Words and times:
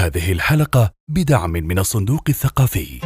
هذه 0.00 0.32
الحلقة 0.32 0.90
بدعم 1.08 1.50
من 1.50 1.78
الصندوق 1.78 2.22
الثقافي. 2.28 3.00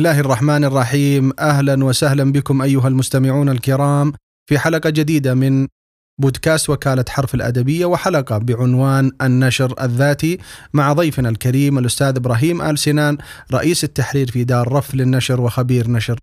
الله 0.00 0.20
الرحمن 0.20 0.64
الرحيم 0.64 1.32
أهلا 1.38 1.84
وسهلا 1.84 2.32
بكم 2.32 2.62
ايها 2.62 2.88
المستمعون 2.88 3.48
الكرام 3.48 4.12
في 4.48 4.58
حلقه 4.58 4.90
جديده 4.90 5.34
من 5.34 5.68
بودكاست 6.20 6.70
وكاله 6.70 7.04
حرف 7.08 7.34
الادبيه 7.34 7.86
وحلقه 7.86 8.38
بعنوان 8.38 9.12
النشر 9.22 9.84
الذاتي 9.84 10.38
مع 10.72 10.92
ضيفنا 10.92 11.28
الكريم 11.28 11.78
الاستاذ 11.78 12.16
إبراهيم 12.16 12.62
ال 12.62 12.78
سنان 12.78 13.18
رئيس 13.52 13.84
التحرير 13.84 14.30
في 14.30 14.44
دار 14.44 14.72
رف 14.72 14.94
للنشر 14.94 15.40
وخبير 15.40 15.90
نشر 15.90 16.18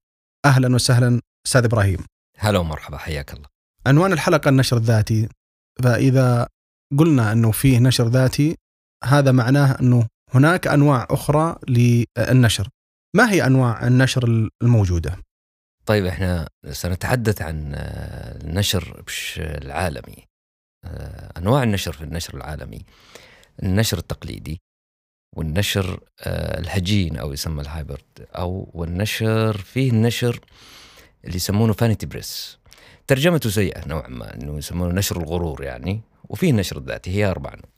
أهلا 0.45 0.75
وسهلا 0.75 1.21
أستاذ 1.47 1.63
إبراهيم 1.63 1.99
هلا 2.37 2.59
ومرحبا 2.59 2.97
حياك 2.97 3.33
الله 3.33 3.47
عنوان 3.87 4.13
الحلقة 4.13 4.49
النشر 4.49 4.77
الذاتي 4.77 5.30
فاذا 5.83 6.47
قلنا 6.97 7.31
انه 7.31 7.52
فيه 7.52 7.80
نشر 7.80 8.07
ذاتي 8.07 8.55
هذا 9.03 9.31
معناه 9.31 9.80
انه 9.81 10.07
هناك 10.33 10.67
انواع 10.67 11.07
أخرى 11.09 11.55
للنشر 11.67 12.67
ما 13.16 13.31
هي 13.31 13.45
أنواع 13.45 13.88
النشر 13.88 14.50
الموجودة؟ 14.61 15.17
طيب 15.86 16.05
إحنا 16.05 16.50
سنتحدث 16.72 17.41
عن 17.41 17.73
آه، 17.75 18.38
النشر 18.44 19.03
العالمي. 19.38 20.27
آه، 20.86 21.31
أنواع 21.38 21.64
النشر 21.64 21.91
في 21.91 22.03
النشر 22.03 22.38
العالمي 22.38 22.86
النشر 23.64 23.97
التقليدي 23.97 24.61
والنشر 25.36 25.99
آه، 26.22 26.59
الهجين 26.59 27.17
أو 27.17 27.33
يسمى 27.33 27.61
ال 27.61 27.71
hybrid 27.71 28.27
أو 28.36 28.72
والنشر 28.73 29.58
فيه 29.58 29.89
النشر 29.89 30.39
اللي 31.25 31.36
يسمونه 31.36 31.73
vanity 31.73 32.05
press. 32.05 32.57
ترجمته 33.08 33.49
سيئة 33.49 33.88
نوعا 33.88 34.08
ما 34.08 34.36
إنه 34.36 34.58
يسمونه 34.58 34.94
نشر 34.94 35.17
الغرور 35.17 35.64
يعني 35.64 36.02
وفيه 36.30 36.49
النشر 36.52 36.77
الذاتي 36.77 37.11
هي 37.11 37.25
أربع 37.25 37.49
انواع 37.49 37.77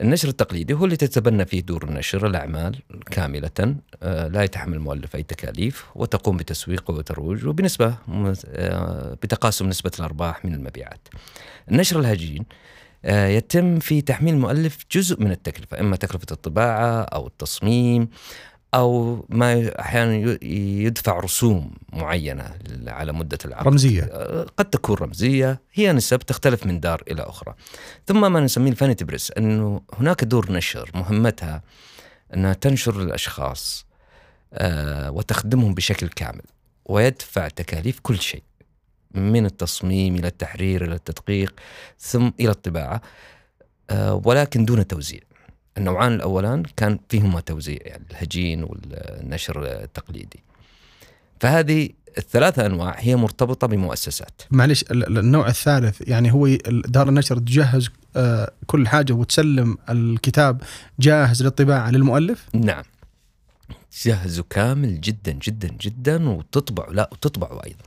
النشر 0.00 0.28
التقليدي 0.28 0.74
هو 0.74 0.84
اللي 0.84 0.96
تتبنى 0.96 1.46
فيه 1.46 1.60
دور 1.60 1.84
النشر 1.84 2.26
الأعمال 2.26 2.76
كاملة 3.10 3.76
آه، 4.02 4.28
لا 4.28 4.42
يتحمل 4.42 4.74
المؤلف 4.74 5.16
أي 5.16 5.22
تكاليف 5.22 5.84
وتقوم 5.94 6.36
بتسويقه 6.36 6.94
وترويج 6.94 7.46
وبنسبة 7.46 7.94
آه، 8.46 9.14
بتقاسم 9.22 9.68
نسبة 9.68 9.90
الأرباح 9.98 10.44
من 10.44 10.54
المبيعات. 10.54 11.08
النشر 11.70 12.00
الهجين 12.00 12.44
آه، 13.04 13.26
يتم 13.26 13.78
في 13.78 14.00
تحميل 14.00 14.34
المؤلف 14.34 14.78
جزء 14.92 15.22
من 15.22 15.30
التكلفة 15.30 15.80
إما 15.80 15.96
تكلفة 15.96 16.26
الطباعة 16.30 17.02
أو 17.02 17.26
التصميم 17.26 18.08
أو 18.74 19.26
ما 19.28 19.80
أحيانا 19.80 20.44
يدفع 20.44 21.20
رسوم 21.20 21.70
معينة 21.92 22.54
على 22.86 23.12
مدة 23.12 23.38
العقد. 23.44 23.66
رمزية. 23.66 24.02
قد 24.56 24.64
تكون 24.64 24.96
رمزية. 24.96 25.60
هي 25.72 25.92
نسب 25.92 26.18
تختلف 26.18 26.66
من 26.66 26.80
دار 26.80 27.02
إلى 27.10 27.22
أخرى. 27.22 27.54
ثم 28.06 28.32
ما 28.32 28.40
نسميه 28.40 28.70
الفانيتي 28.70 29.04
بريس 29.04 29.32
أنه 29.38 29.80
هناك 29.94 30.24
دور 30.24 30.52
نشر 30.52 30.90
مهمتها 30.94 31.62
أنها 32.34 32.52
تنشر 32.52 33.02
الاشخاص 33.02 33.86
آه، 34.52 35.10
وتخدمهم 35.10 35.74
بشكل 35.74 36.08
كامل 36.08 36.42
ويدفع 36.84 37.48
تكاليف 37.48 38.00
كل 38.00 38.18
شيء 38.20 38.42
من 39.14 39.46
التصميم 39.46 40.16
إلى 40.16 40.28
التحرير 40.28 40.84
إلى 40.84 40.94
التدقيق 40.94 41.54
ثم 41.98 42.30
إلى 42.40 42.50
الطباعة 42.50 43.00
آه، 43.90 44.22
ولكن 44.24 44.64
دون 44.64 44.86
توزيع. 44.86 45.20
النوعان 45.78 46.14
الأولان 46.14 46.62
كان 46.76 46.98
فيهما 47.08 47.40
توزيع 47.40 47.78
يعني 47.80 48.04
الهجين 48.10 48.62
والنشر 48.62 49.66
التقليدي. 49.66 50.42
فهذه 51.40 51.88
الثلاثة 52.18 52.66
أنواع 52.66 52.94
هي 52.98 53.16
مرتبطة 53.16 53.66
بمؤسسات. 53.66 54.42
معلش 54.50 54.84
النوع 54.90 55.48
الثالث 55.48 56.08
يعني 56.08 56.32
هو 56.32 56.48
دار 56.68 57.08
النشر 57.08 57.38
تجهز 57.38 57.88
آه، 58.16 58.52
كل 58.66 58.88
حاجة 58.88 59.12
وتسلم 59.12 59.78
الكتاب 59.90 60.62
جاهز 61.00 61.42
للطباعة 61.42 61.90
للمؤلف؟ 61.90 62.48
نعم. 62.54 62.82
تجهزه 63.90 64.44
كامل 64.50 65.00
جدا 65.00 65.32
جدا 65.32 65.68
جدا 65.68 66.28
وتطبعه 66.28 66.90
لا 66.90 67.08
وتطبعه 67.12 67.60
أيضا 67.64 67.84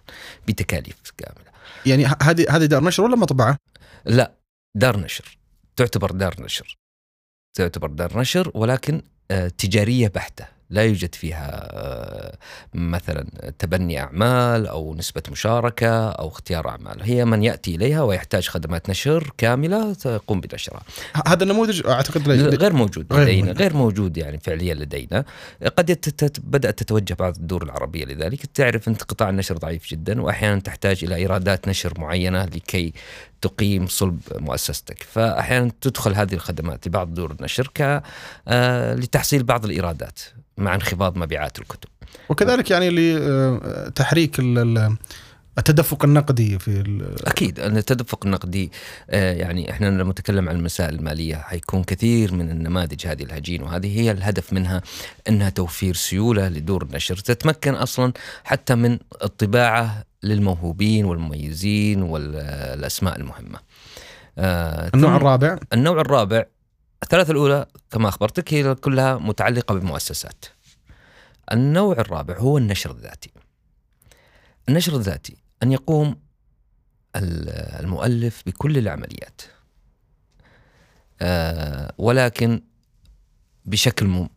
بتكاليف 0.47 1.01
كاملة. 1.17 1.51
يعني 1.85 2.05
هذه 2.05 2.45
هذه 2.49 2.65
دار 2.65 2.83
نشر 2.83 3.03
ولا 3.03 3.15
مطبعة؟ 3.15 3.57
لا 4.05 4.31
دار 4.75 4.99
نشر 4.99 5.37
تعتبر 5.75 6.11
دار 6.11 6.35
نشر. 6.39 6.78
تعتبر 7.59 7.87
دار 7.87 8.19
نشر 8.19 8.51
ولكن 8.53 9.01
آه، 9.31 9.47
تجارية 9.47 10.07
بحتة. 10.07 10.58
لا 10.69 10.83
يوجد 10.83 11.15
فيها 11.15 11.69
آه، 11.71 12.37
مثلا 12.73 13.25
تبني 13.59 13.99
أعمال 13.99 14.67
أو 14.67 14.95
نسبة 14.95 15.23
مشاركة 15.31 16.09
أو 16.09 16.27
اختيار 16.27 16.69
أعمال، 16.69 17.03
هي 17.03 17.25
من 17.25 17.43
يأتي 17.43 17.75
إليها 17.75 18.01
ويحتاج 18.01 18.47
خدمات 18.47 18.89
نشر 18.89 19.33
كاملة 19.37 19.93
تقوم 19.93 20.41
بنشرها. 20.41 20.81
هذا 21.27 21.43
النموذج 21.43 21.87
أعتقد 21.87 22.29
غير 22.29 22.73
موجود 22.73 23.13
غير 23.13 23.23
لدينا، 23.23 23.45
موجود. 23.45 23.61
غير 23.61 23.73
موجود 23.73 24.17
يعني 24.17 24.39
فعليا 24.39 24.73
لدينا. 24.73 25.25
قد 25.77 25.99
بدأت 26.43 26.79
تتوجه 26.79 27.13
بعض 27.13 27.35
الدول 27.35 27.63
العربية 27.63 28.05
لذلك، 28.05 28.45
تعرف 28.45 28.87
أنت 28.87 29.03
قطاع 29.03 29.29
النشر 29.29 29.57
ضعيف 29.57 29.89
جدا 29.89 30.21
واحيانا 30.21 30.59
تحتاج 30.59 31.03
إلى 31.03 31.15
إيرادات 31.15 31.67
نشر 31.67 31.99
معينة 31.99 32.45
لكي 32.45 32.93
تقيم 33.41 33.87
صلب 33.87 34.19
مؤسستك 34.35 35.03
فأحيانا 35.03 35.71
تدخل 35.81 36.15
هذه 36.15 36.33
الخدمات 36.33 36.87
لبعض 36.87 37.13
دور 37.13 37.31
النشر 37.31 37.71
آه 38.47 38.95
لتحصيل 38.95 39.43
بعض 39.43 39.65
الإيرادات 39.65 40.19
مع 40.59 40.75
انخفاض 40.75 41.17
مبيعات 41.17 41.59
الكتب 41.59 41.89
وكذلك 42.29 42.71
يعني 42.71 42.89
لتحريك 42.89 44.39
التدفق 45.59 46.05
النقدي 46.05 46.59
في 46.59 47.01
أكيد 47.23 47.59
التدفق 47.59 48.25
النقدي 48.25 48.71
آه، 49.09 49.33
يعني 49.33 49.71
إحنا 49.71 49.85
لما 49.85 50.11
نتكلم 50.11 50.49
عن 50.49 50.55
المسائل 50.55 50.95
المالية 50.95 51.35
حيكون 51.35 51.83
كثير 51.83 52.33
من 52.33 52.49
النماذج 52.49 53.07
هذه 53.07 53.23
الهجين 53.23 53.63
وهذه 53.63 53.99
هي 53.99 54.11
الهدف 54.11 54.53
منها 54.53 54.81
إنها 55.29 55.49
توفير 55.49 55.95
سيولة 55.95 56.47
لدور 56.47 56.83
النشر 56.83 57.15
تتمكن 57.17 57.73
أصلا 57.73 58.13
حتى 58.43 58.75
من 58.75 58.99
الطباعة 59.23 60.03
للموهوبين 60.23 61.05
والمميزين 61.05 62.01
والأسماء 62.01 63.17
المهمة. 63.17 63.59
آه 64.37 64.91
النوع 64.93 65.15
الرابع 65.15 65.57
النوع 65.73 66.01
الرابع 66.01 66.45
الثلاثة 67.03 67.31
الأولى 67.31 67.65
كما 67.91 68.09
أخبرتك 68.09 68.53
هي 68.53 68.75
كلها 68.75 69.17
متعلقة 69.17 69.75
بمؤسسات. 69.75 70.45
النوع 71.51 71.99
الرابع 71.99 72.37
هو 72.37 72.57
النشر 72.57 72.91
الذاتي. 72.91 73.31
النشر 74.69 74.95
الذاتي 74.95 75.37
أن 75.63 75.71
يقوم 75.71 76.15
المؤلف 77.15 78.43
بكل 78.45 78.77
العمليات 78.77 79.41
آه 81.21 81.93
ولكن 81.97 82.61
بشكل 83.65 84.27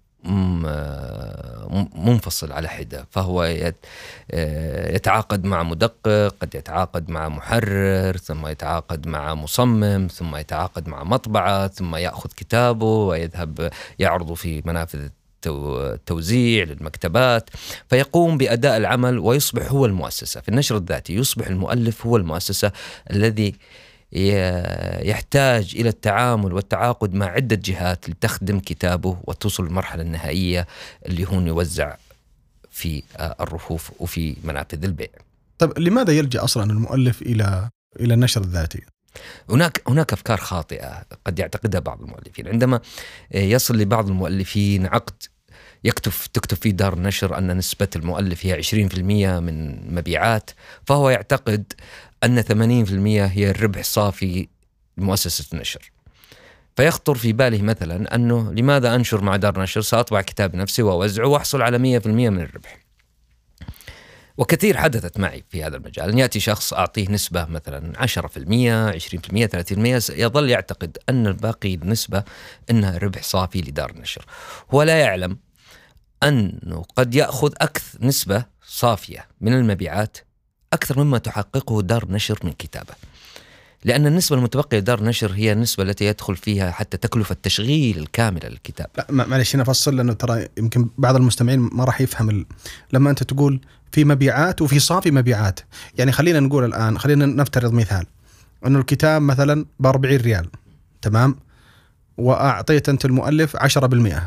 منفصل 1.95 2.53
على 2.53 2.69
حدة. 2.69 3.07
فهو 3.11 3.43
آه، 3.43 4.95
يتعاقد 4.97 5.45
مع 5.45 5.63
مدقق 5.63 6.35
قد 6.41 6.55
يتعاقد 6.55 7.11
مع 7.11 7.29
محرر 7.29 8.17
ثم 8.17 8.47
يتعاقد 8.47 9.09
مع 9.09 9.35
مصمم 9.35 10.09
ثم 10.15 10.37
يتعاقد 10.37 10.89
مع 10.89 11.05
مطبعة 11.05 11.69
ثم 11.69 11.97
يأخذ 11.97 12.31
كتابه 12.37 12.87
ويذهب 12.87 13.71
يعرضه 13.99 14.35
في 14.35 14.63
منافذ 14.65 15.09
التوزيع 15.47 16.65
للمكتبات. 16.65 17.51
فيقوم 17.91 18.39
بأداء 18.39 18.77
العمل 18.77 19.19
ويصبح 19.19 19.73
هو 19.73 19.87
المؤسسة. 19.87 20.41
في 20.41 20.49
النشر 20.49 20.77
الذاتي 20.77 21.15
يصبح 21.15 21.47
المؤلف 21.47 22.07
هو 22.07 22.17
المؤسسة 22.17 22.73
الذي 23.11 23.55
يحتاج 24.13 25.73
إلى 25.75 25.89
التعامل 25.89 26.53
والتعاقد 26.53 27.15
مع 27.15 27.27
عدة 27.27 27.61
جهات 27.65 28.11
لتخدم 28.11 28.61
كتابه 28.61 29.19
وتوصل 29.25 29.65
للمرحلة 29.65 30.03
النهائية 30.03 30.67
اللي 31.07 31.29
هو 31.29 31.41
يوزع 31.41 31.97
في 32.71 33.03
الرفوف 33.21 33.91
وفي 33.99 34.37
منافذ 34.45 34.85
البيع. 34.85 35.09
طيب 35.59 35.79
لماذا 35.79 36.13
يلجأ 36.13 36.45
أصلا 36.45 36.73
المؤلف 36.73 37.23
إلى 37.23 37.69
إلى 38.01 38.15
النشر 38.15 38.41
الذاتي؟ 38.41 38.83
هناك 39.51 39.83
هناك 39.89 40.13
أفكار 40.13 40.39
خاطئة 40.39 41.05
قد 41.27 41.39
يعتقدها 41.39 41.81
بعض 41.81 42.03
المؤلفين 42.03 42.49
عندما 42.49 42.81
يصل 43.35 43.79
لبعض 43.79 44.09
المؤلفين 44.09 44.87
عقد 44.87 45.23
يكتب 45.85 46.13
تكتب 46.33 46.57
في 46.57 46.73
دار 46.73 46.93
النشر 46.93 47.39
أن 47.39 47.57
نسبة 47.57 47.89
المؤلف 47.97 48.47
هي 48.47 48.63
20% 48.63 48.99
من 49.41 49.95
مبيعات 49.95 50.51
فهو 50.87 51.11
يعتقد 51.11 51.73
أن 52.25 52.43
80% 52.43 52.51
هي 53.33 53.51
الربح 53.51 53.79
الصافي 53.79 54.49
لمؤسسة 54.97 55.45
النشر 55.53 55.93
فيخطر 56.77 57.15
في 57.15 57.33
باله 57.33 57.63
مثلا 57.63 58.15
أنه 58.15 58.53
لماذا 58.53 58.95
أنشر 58.95 59.21
مع 59.21 59.37
دار 59.37 59.61
نشر؟ 59.61 59.81
سأطبع 59.81 60.21
كتاب 60.21 60.57
نفسي 60.57 60.83
وأوزعه 60.83 61.27
وأحصل 61.27 61.63
على 61.63 62.01
100% 62.01 62.07
من 62.07 62.41
الربح. 62.41 62.79
وكثير 64.37 64.77
حدثت 64.77 65.19
معي 65.19 65.45
في 65.49 65.65
هذا 65.65 65.77
المجال. 65.77 66.11
أن 66.11 66.19
يأتي 66.19 66.41
شخص 66.41 66.73
أعطيه 66.73 67.11
نسبة 67.11 67.45
مثلا 67.45 67.93
10% 68.07 68.93
20% 68.93 69.47
30% 69.47 70.11
يظل 70.11 70.51
يعتقد 70.51 70.99
أن 71.09 71.27
الباقي 71.27 71.75
النسبة 71.75 72.25
أنها 72.71 72.99
ربح 72.99 73.23
صافي 73.23 73.61
لدار 73.61 73.91
النشر 73.91 74.25
هو 74.71 74.83
لا 74.83 75.01
يعلم 75.01 75.39
أنه 76.23 76.83
قد 76.97 77.15
يأخذ 77.15 77.53
أكثر 77.61 78.07
نسبة 78.07 78.45
صافية 78.67 79.27
من 79.41 79.53
المبيعات 79.53 80.19
أكثر 80.73 81.05
مما 81.05 81.19
تحققه 81.19 81.83
دار 81.83 82.07
نشر 82.11 82.39
من 82.45 82.53
كتابة. 82.53 82.95
لأن 83.85 84.07
النسبة 84.07 84.37
المتبقية 84.37 84.79
لدار 84.79 84.99
النشر 84.99 85.33
هي 85.33 85.53
النسبة 85.53 85.83
التي 85.83 86.05
يدخل 86.05 86.37
فيها 86.37 86.71
حتى 86.71 86.97
تكلفة 86.97 87.33
التشغيل 87.33 87.99
الكاملة 87.99 88.49
للكتاب. 88.49 88.87
لا 88.99 89.07
معلش 89.11 89.55
هنا 89.55 89.63
أفصل 89.63 89.97
لأنه 89.97 90.13
ترى 90.13 90.49
يمكن 90.59 90.89
بعض 90.99 91.17
المستمعين 91.17 91.59
ما 91.73 91.85
راح 91.85 92.01
يفهم 92.01 92.31
ال... 92.31 92.47
لما 92.93 93.11
أنت 93.11 93.23
تقول 93.23 93.61
في 93.93 94.05
مبيعات 94.05 94.63
وفي 94.63 94.79
صافي 94.79 95.11
مبيعات. 95.11 95.61
يعني 95.99 96.13
خلينا 96.13 96.41
نقول 96.41 96.65
الآن 96.65 96.99
خلينا 96.99 97.27
نفترض 97.27 97.73
مثال. 97.73 98.07
أنه 98.67 98.79
الكتاب 98.79 99.23
مثلا 99.23 99.67
ب 99.81 99.87
40 99.87 100.17
ريال 100.17 100.49
تمام؟ 101.03 101.37
وأعطيت 102.19 102.89
أنت 102.89 103.05
المؤلف 103.05 103.57
10% 103.57 104.21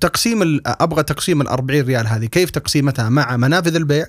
تقسيم. 0.00 0.60
أبغى 0.66 1.02
تقسيم 1.02 1.40
ال 1.40 1.48
40 1.48 1.80
ريال 1.80 2.06
هذه 2.06 2.26
كيف 2.26 2.50
تقسيمتها 2.50 3.08
مع 3.08 3.36
منافذ 3.36 3.76
البيع؟ 3.76 4.06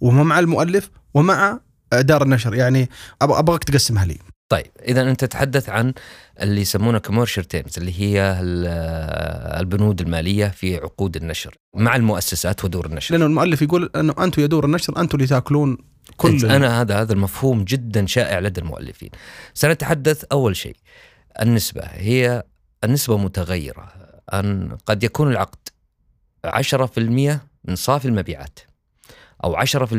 ومع 0.00 0.38
المؤلف 0.38 0.90
ومع 1.14 1.60
دار 1.92 2.22
النشر. 2.22 2.54
يعني 2.54 2.90
أبغاك 3.22 3.64
تقسمها 3.64 4.04
لي. 4.04 4.18
طيب 4.48 4.66
إذا 4.88 5.02
أنت 5.02 5.24
تتحدث 5.24 5.68
عن 5.68 5.92
اللي 6.40 6.60
يسمونه 6.60 6.98
commercial 6.98 7.44
terms 7.44 7.78
اللي 7.78 8.00
هي 8.00 8.38
البنود 9.60 10.00
المالية 10.00 10.46
في 10.46 10.76
عقود 10.76 11.16
النشر 11.16 11.54
مع 11.76 11.96
المؤسسات 11.96 12.64
ودور 12.64 12.86
النشر. 12.86 13.14
لأنه 13.14 13.26
المؤلف 13.26 13.62
يقول 13.62 13.90
أنه 13.96 14.14
أنتم 14.18 14.42
يا 14.42 14.46
دور 14.46 14.64
النشر 14.64 15.00
أنتم 15.00 15.16
اللي 15.16 15.26
تأكلون 15.28 15.78
كل 16.16 16.46
أنا 16.46 16.80
هذا 16.80 17.00
هذا 17.00 17.12
المفهوم 17.12 17.64
جدا 17.64 18.06
شائع 18.06 18.38
لدى 18.38 18.60
المؤلفين. 18.60 19.10
سنتحدث 19.54 20.24
أول 20.32 20.56
شيء 20.56 20.76
النسبة. 21.42 21.82
هي 21.82 22.44
النسبة 22.84 23.18
متغيرة 23.18 23.92
أن 24.32 24.76
قد 24.86 25.04
يكون 25.04 25.30
العقد 25.30 25.58
10% 26.46 27.40
من 27.64 27.76
صافي 27.76 28.08
المبيعات. 28.08 28.58
أو 29.44 29.56
10% 29.64 29.92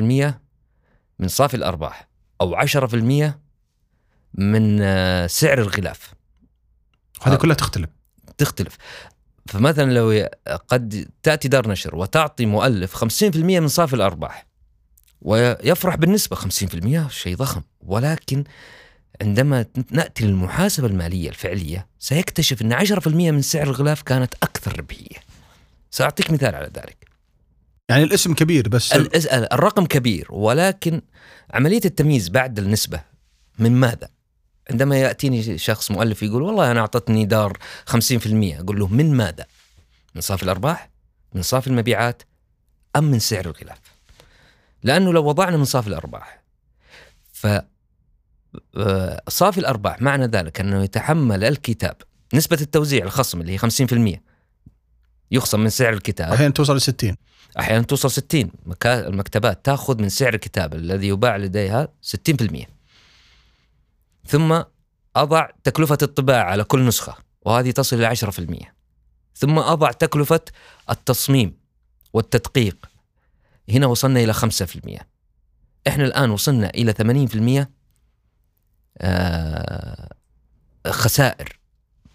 من 1.20 1.28
صافي 1.28 1.54
الأرباح 1.54 2.08
أو 2.42 2.56
10% 2.56 2.66
من 4.34 4.82
آه، 4.82 5.28
سعر 5.28 5.60
الغلاف 5.60 6.14
هذه 7.22 7.36
كلها 7.36 7.56
تختلف 7.56 7.90
تختلف 8.38 8.78
فمثلا 9.48 9.94
لو 9.94 10.30
قد 10.68 11.10
تأتي 11.24 11.48
دار 11.48 11.70
نشر 11.70 11.96
وتعطي 11.96 12.46
مؤلف 12.46 12.96
50% 12.96 13.36
من 13.36 13.68
صافي 13.68 13.94
الأرباح 13.94 14.48
ويفرح 15.22 15.96
بالنسبة 15.96 16.36
50% 16.36 17.08
شيء 17.10 17.36
ضخم 17.36 17.62
ولكن 17.82 18.44
عندما 19.22 19.66
نأتي 19.92 20.26
للمحاسبة 20.26 20.88
المالية 20.88 21.30
الفعلية 21.30 21.88
سيكتشف 22.00 22.62
إن 22.62 22.86
10% 22.86 23.08
من 23.08 23.42
سعر 23.42 23.68
الغلاف 23.68 24.02
كانت 24.02 24.34
أكثر 24.44 24.80
ربحية. 24.80 25.18
سأعطيك 25.92 26.32
مثال 26.32 26.56
على 26.56 26.72
ذلك. 26.76 27.07
يعني 27.90 28.04
الاسم 28.04 28.34
كبير 28.34 28.70
بس 28.70 28.94
الرقم 29.26 29.86
كبير 29.86 30.28
ولكن 30.30 31.02
عملية 31.54 31.82
التمييز 31.86 32.30
بعد 32.30 32.60
النسبة 32.60 33.02
من 33.60 33.72
ماذا؟ 33.72 34.10
عندما 34.70 34.98
يأتيني 34.98 35.58
شخص 35.58 35.92
مؤلف 35.92 36.24
يقول 36.24 36.42
والله 36.42 36.72
أنا 36.72 36.80
أعطتني 36.80 37.26
دار 37.26 37.58
50% 37.90 37.94
أقول 38.36 38.80
له 38.80 38.88
من 38.88 39.14
ماذا؟ 39.14 39.46
من 40.16 40.22
صافي 40.22 40.44
الأرباح؟ 40.44 40.90
من 41.34 41.42
صافي 41.42 41.68
المبيعات؟ 41.68 42.24
أم 42.96 43.04
من 43.04 43.20
سعر 43.20 43.46
الغلاف؟ 43.46 43.80
لأنه 44.84 45.14
لو 45.14 45.26
وضعنا 45.26 45.58
من 45.58 45.66
صافي 45.66 45.88
الأرباح 45.88 46.44
ف 47.32 47.48
آه، 48.78 49.22
صافي 49.30 49.58
الأرباح 49.58 50.02
معنى 50.02 50.26
ذلك 50.26 50.60
أنه 50.60 50.84
يتحمل 50.84 51.44
الكتاب 51.44 51.96
نسبة 52.34 52.58
التوزيع 52.62 53.06
الخصم 53.06 53.42
اللي 53.42 53.54
هي 53.54 53.58
50% 54.18 54.20
يخصم 55.32 55.60
من 55.60 55.70
سعر 55.70 55.94
الكتاب. 55.94 56.34
أحيانا 56.34 56.54
توصل 56.54 56.76
ل 56.76 56.82
60 56.82 57.16
أحيانا 57.60 57.84
توصل 57.84 58.12
60 58.12 58.52
مكا- 58.66 59.08
المكتبات 59.08 59.66
تاخذ 59.66 60.02
من 60.02 60.10
سعر 60.10 60.34
الكتاب 60.34 60.74
الذي 60.74 61.08
يباع 61.08 61.38
لديها 61.38 61.88
60% 62.02 62.66
ثم 64.26 64.62
أضع 65.16 65.50
تكلفة 65.64 65.98
الطباعة 66.02 66.44
على 66.44 66.64
كل 66.64 66.86
نسخة 66.86 67.16
وهذه 67.42 67.72
تصل 67.72 67.96
إلى 67.96 68.06
10% 68.08 68.74
ثم 69.36 69.60
أضع 69.60 69.92
تكلفة 69.92 70.40
التصميم 70.90 71.58
والتدقيق. 72.14 72.78
هنا 73.70 73.86
وصلنا 73.88 74.20
إلى 74.20 74.34
5% 74.34 75.08
إحنا 75.88 76.06
الآن 76.06 76.30
وصلنا 76.30 76.70
إلى 76.70 76.94
80% 76.94 77.70
آه، 78.98 80.10
خسائر. 80.88 81.60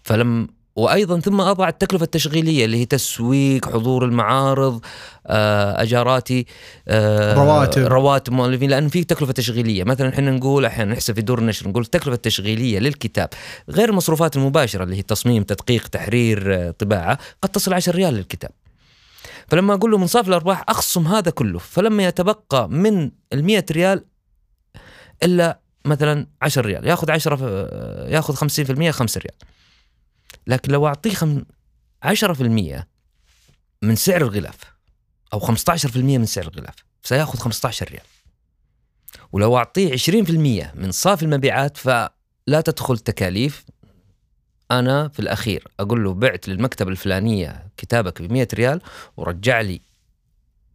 فلم 0.03 0.47
وأيضا 0.75 1.19
ثم 1.19 1.41
أضع 1.41 1.67
التكلفة 1.69 2.03
التشغيلية 2.03 2.65
اللي 2.65 2.77
هي 2.77 2.85
تسويق 2.85 3.65
حضور 3.73 4.05
المعارض 4.05 4.81
آه، 5.27 5.81
أجاراتي 5.81 6.45
آه، 6.87 7.33
رواتب. 7.33 7.81
رواتب 7.87 8.33
مؤلفين 8.33 8.69
لأن 8.69 8.87
في 8.87 9.03
تكلفة 9.03 9.33
تشغيلية. 9.33 9.83
مثلا 9.83 10.09
إحنا 10.09 10.31
نقول 10.31 10.65
أحيانا 10.65 10.93
نحسب 10.93 11.15
في 11.15 11.21
دور 11.21 11.39
النشر 11.39 11.69
نقول 11.69 11.83
التكلفة 11.83 12.13
التشغيلية 12.13 12.79
للكتاب 12.79 13.29
غير 13.69 13.89
المصروفات 13.89 14.35
المباشرة 14.35 14.83
اللي 14.83 14.95
هي 14.97 15.01
تصميم 15.01 15.43
تدقيق 15.43 15.87
تحرير 15.87 16.55
آه، 16.55 16.71
طباعة 16.71 17.17
قد 17.41 17.49
تصل 17.49 17.73
10 17.73 17.95
ريال 17.95 18.13
للكتاب. 18.13 18.51
فلما 19.47 19.73
أقول 19.73 19.91
له 19.91 19.97
من 19.97 20.07
صافي 20.07 20.27
الأرباح 20.29 20.63
أخصم 20.69 21.07
هذا 21.07 21.31
كله 21.31 21.59
فلما 21.59 22.03
يتبقى 22.05 22.69
من 22.69 23.11
ال 23.33 23.43
100 23.45 23.65
ريال 23.71 24.05
إلا 25.23 25.59
مثلا 25.85 26.27
10 26.41 26.61
ريال 26.65 26.87
ياخذ 26.87 27.11
10 27.11 27.35
ف- 27.35 27.41
ياخذ 28.11 28.35
50% 28.35 28.89
5 28.91 29.19
ريال. 29.19 29.35
لكن 30.47 30.71
لو 30.71 30.87
أعطيه 30.87 31.13
خم... 31.13 31.43
10% 32.05 32.41
من 33.81 33.95
سعر 33.95 34.21
الغلاف 34.21 34.55
أو 35.33 35.39
15% 35.39 35.95
من 35.95 36.25
سعر 36.25 36.47
الغلاف 36.47 36.75
سيأخذ 37.03 37.39
15 37.39 37.85
ريال. 37.89 38.03
ولو 39.31 39.57
أعطيه 39.57 39.97
20% 39.97 40.75
من 40.75 40.91
صافي 40.91 41.23
المبيعات 41.23 41.77
فلا 41.77 42.61
تدخل 42.65 42.97
تكاليف. 42.97 43.65
أنا 44.71 45.07
في 45.07 45.19
الأخير 45.19 45.67
أقول 45.79 46.03
له 46.03 46.13
بعت 46.13 46.47
للمكتبه 46.47 46.91
الفلانية 46.91 47.67
كتابك 47.77 48.21
ب 48.21 48.31
100 48.31 48.47
ريال 48.53 48.81
ورجع 49.17 49.61
لي 49.61 49.81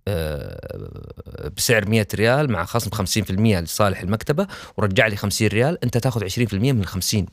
آه، 0.08 1.50
بسعر 1.56 1.88
100 1.88 2.06
ريال 2.14 2.52
مع 2.52 2.64
خصم 2.64 2.90
50% 2.90 3.30
لصالح 3.30 4.00
المكتبة 4.00 4.46
ورجع 4.76 5.06
لي 5.06 5.16
50 5.16 5.48
ريال 5.48 5.84
أنت 5.84 5.98
تأخذ 5.98 6.28
20% 6.28 6.54
من 6.54 6.80
ال 6.80 6.86
50 6.86 7.26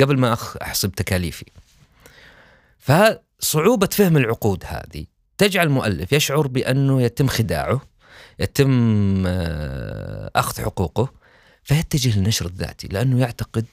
قبل 0.00 0.18
ما 0.18 0.36
أحسب 0.62 0.92
تكاليفي. 0.92 1.46
فصعوبة 2.78 3.88
فهم 3.92 4.16
العقود 4.16 4.64
هذه. 4.66 5.06
تجعل 5.38 5.66
المؤلف 5.66 6.12
يشعر 6.12 6.46
بأنه 6.46 7.02
يتم 7.02 7.26
خداعه 7.26 7.80
يتم 8.38 9.24
آه، 9.26 10.30
أخذ 10.36 10.62
حقوقه 10.62 11.12
فيتجه 11.62 12.18
للنشر 12.18 12.46
الذاتي 12.46 12.88
لأنه 12.88 13.20
يعتقد 13.20 13.66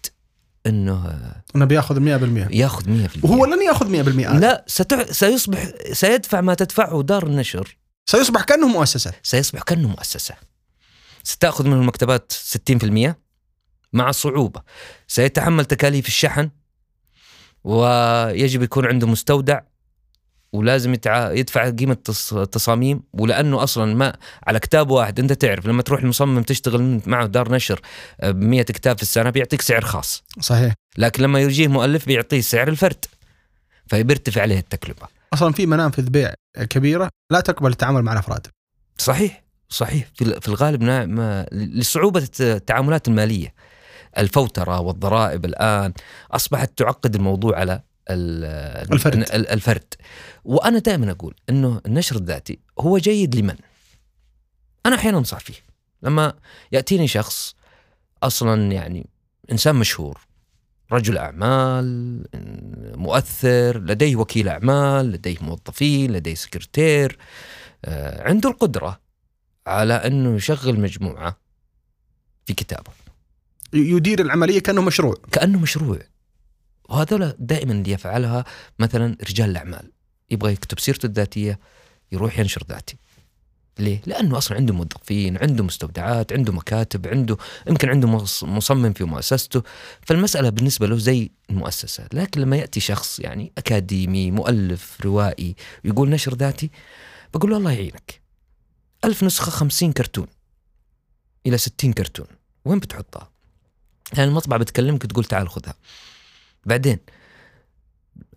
أنه 0.65 1.07
آه، 1.07 1.43
أنه 1.55 1.65
بيأخذ 1.65 1.99
100% 1.99 2.55
يأخذ 2.55 3.07
100% 3.07 3.23
وهو 3.23 3.45
لن 3.45 3.61
يأخذ 3.61 4.03
100% 4.35 4.39
لا 4.39 4.65
ستع... 4.67 5.03
سيصبح 5.03 5.67
سيدفع 5.91 6.41
ما 6.41 6.53
تدفعه 6.53 7.03
دار 7.03 7.27
النشر. 7.27 7.77
سيصبح 8.05 8.43
كأنه 8.43 8.67
مؤسسة. 8.67 9.13
سيصبح 9.23 9.61
كأنه 9.61 9.87
مؤسسة. 9.87 10.35
ستأخذ 11.23 11.67
من 11.67 11.73
المكتبات 11.73 12.33
60% 12.71 13.13
مع 13.93 14.11
صعوبة. 14.11 14.61
سيتحمل 15.07 15.65
تكاليف 15.65 16.07
الشحن 16.07 16.49
ويجب 17.63 18.63
يكون 18.63 18.85
عنده 18.85 19.07
مستودع 19.07 19.61
ولازم 20.53 20.93
يتع... 20.93 21.31
يدفع 21.31 21.69
قيمة 21.69 21.93
تص... 21.93 22.33
تصاميم 22.33 23.03
ولأنه 23.13 23.63
أصلا 23.63 23.95
ما 23.95 24.17
على 24.47 24.59
كتاب 24.59 24.91
واحد 24.91 25.19
أنت 25.19 25.33
تعرف 25.33 25.65
لما 25.65 25.81
تروح 25.81 26.01
المصمم 26.01 26.43
تشتغل 26.43 27.01
معه 27.05 27.25
دار 27.25 27.51
نشر 27.51 27.81
ب 28.23 28.43
100 28.43 28.61
كتاب 28.61 28.97
في 28.97 29.03
السنة 29.03 29.29
بيعطيك 29.29 29.61
سعر 29.61 29.81
خاص. 29.81 30.23
صحيح. 30.39 30.73
لكن 30.97 31.23
لما 31.23 31.39
يجيه 31.39 31.67
مؤلف 31.67 32.05
بيعطيه 32.05 32.41
سعر 32.41 32.67
الفرد 32.67 33.05
فبيرتفع 33.87 34.41
عليه 34.41 34.59
التكلفة. 34.59 35.07
أصلا 35.33 35.53
في 35.53 35.65
منافذ 35.65 36.09
بيع 36.09 36.33
كبيرة 36.69 37.09
لا 37.31 37.39
تقبل 37.39 37.71
التعامل 37.71 38.01
مع 38.01 38.13
الأفراد. 38.13 38.47
صحيح 38.97 39.43
صحيح. 39.69 40.07
في 40.15 40.47
الغالب 40.47 40.83
لصعوبة 41.51 42.27
التعاملات 42.39 43.07
المالية. 43.07 43.53
الفوترة 44.19 44.79
والضرائب 44.79 45.45
الآن 45.45 45.93
أصبحت 46.31 46.77
تعقد 46.77 47.15
الموضوع 47.15 47.59
على 47.59 47.81
ال- 48.09 48.93
الفرد. 48.93 49.15
ال- 49.15 49.47
الفرد 49.49 49.93
وأنا 50.45 50.79
دائما 50.79 51.11
أقول 51.11 51.35
إنه 51.49 51.81
النشر 51.85 52.15
الذاتي 52.15 52.59
هو 52.79 52.97
جيد 52.97 53.35
لمن؟ 53.35 53.55
أنا 54.85 54.95
أحيانا 54.95 55.17
أنصح 55.17 55.39
فيه 55.39 55.53
لما 56.03 56.33
يأتيني 56.71 57.07
شخص 57.07 57.55
أصلا 58.23 58.71
يعني 58.71 59.07
إنسان 59.51 59.75
مشهور 59.75 60.19
رجل 60.91 61.17
أعمال 61.17 62.25
مؤثر 62.97 63.79
لديه 63.79 64.15
وكيل 64.15 64.47
أعمال 64.49 65.11
لديه 65.11 65.37
موظفين 65.41 66.11
لديه 66.11 66.35
سكرتير 66.35 67.17
آه، 67.85 68.27
عنده 68.27 68.49
القدرة 68.49 68.99
على 69.67 69.93
إنه 69.93 70.35
يشغل 70.35 70.79
مجموعة 70.79 71.37
في 72.45 72.53
كتابه 72.53 72.91
يدير 73.73 74.21
العملية 74.21 74.59
كأنه 74.59 74.81
مشروع. 74.81 75.15
كأنه 75.31 75.59
مشروع. 75.59 75.99
وهذول 76.89 77.33
دائما 77.39 77.73
اللي 77.73 77.91
يفعلها 77.91 78.45
مثلا 78.79 79.17
رجال 79.29 79.49
الأعمال. 79.49 79.91
يبغى 80.31 80.51
يكتب 80.51 80.79
سيرته 80.79 81.05
الذاتية 81.05 81.59
يروح 82.11 82.39
ينشر 82.39 82.63
ذاتي. 82.69 82.97
ليه؟ 83.79 84.01
لأنه 84.05 84.37
أصلا 84.37 84.57
عنده 84.57 84.73
موظفين، 84.73 85.37
عنده 85.37 85.63
مستودعات، 85.63 86.33
عنده 86.33 86.53
مكاتب، 86.53 87.07
عنده 87.07 87.37
يمكن 87.67 87.89
عنده 87.89 88.07
مص- 88.07 88.43
مصمم 88.43 88.93
في 88.93 89.03
مؤسسته، 89.03 89.63
فالمسألة 90.01 90.49
بالنسبة 90.49 90.87
له 90.87 90.97
زي 90.97 91.31
المؤسسة، 91.49 92.07
لكن 92.13 92.41
لما 92.41 92.57
يأتي 92.57 92.79
شخص 92.79 93.19
يعني 93.19 93.51
أكاديمي، 93.57 94.31
مؤلف، 94.31 94.97
روائي، 95.01 95.55
يقول 95.83 96.09
نشر 96.09 96.35
ذاتي، 96.35 96.71
بقول 97.33 97.51
له 97.51 97.57
الله 97.57 97.71
يعينك. 97.71 98.21
ألف 99.05 99.23
نسخة 99.23 99.49
50 99.51 99.91
كرتون 99.91 100.27
إلى 101.45 101.57
60 101.57 101.93
كرتون، 101.93 102.27
وين 102.65 102.79
بتحطها؟ 102.79 103.28
يعني 104.17 104.29
المطبعة 104.29 104.59
بتكلمك 104.59 105.05
تقول 105.05 105.25
تعال 105.25 105.49
خذها. 105.49 105.73
بعدين 106.65 106.99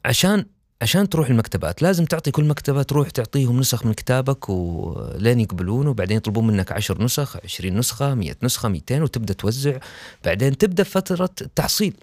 عشان 0.04 0.44
عشان 0.82 1.08
تروح 1.08 1.28
المكتبات 1.28 1.82
لازم 1.82 2.04
تعطي 2.04 2.30
كل 2.30 2.44
مكتبة 2.44 2.82
تروح 2.82 3.10
تعطيهم 3.10 3.60
نسخ 3.60 3.86
من 3.86 3.92
كتابك 3.92 4.48
ولين 4.48 5.40
يقبلونه 5.40 5.90
وبعدين 5.90 6.16
يطلبون 6.16 6.46
منك 6.46 6.72
عشر 6.72 7.02
نسخ 7.02 7.36
عشرين 7.44 7.78
نسخة 7.78 8.14
مية 8.14 8.36
نسخة 8.42 8.68
ميتين 8.68 9.02
وتبدأ 9.02 9.34
توزع. 9.34 9.78
بعدين 10.24 10.58
تبدأ 10.58 10.82
فترة 10.82 11.30
التحصيل. 11.40 11.94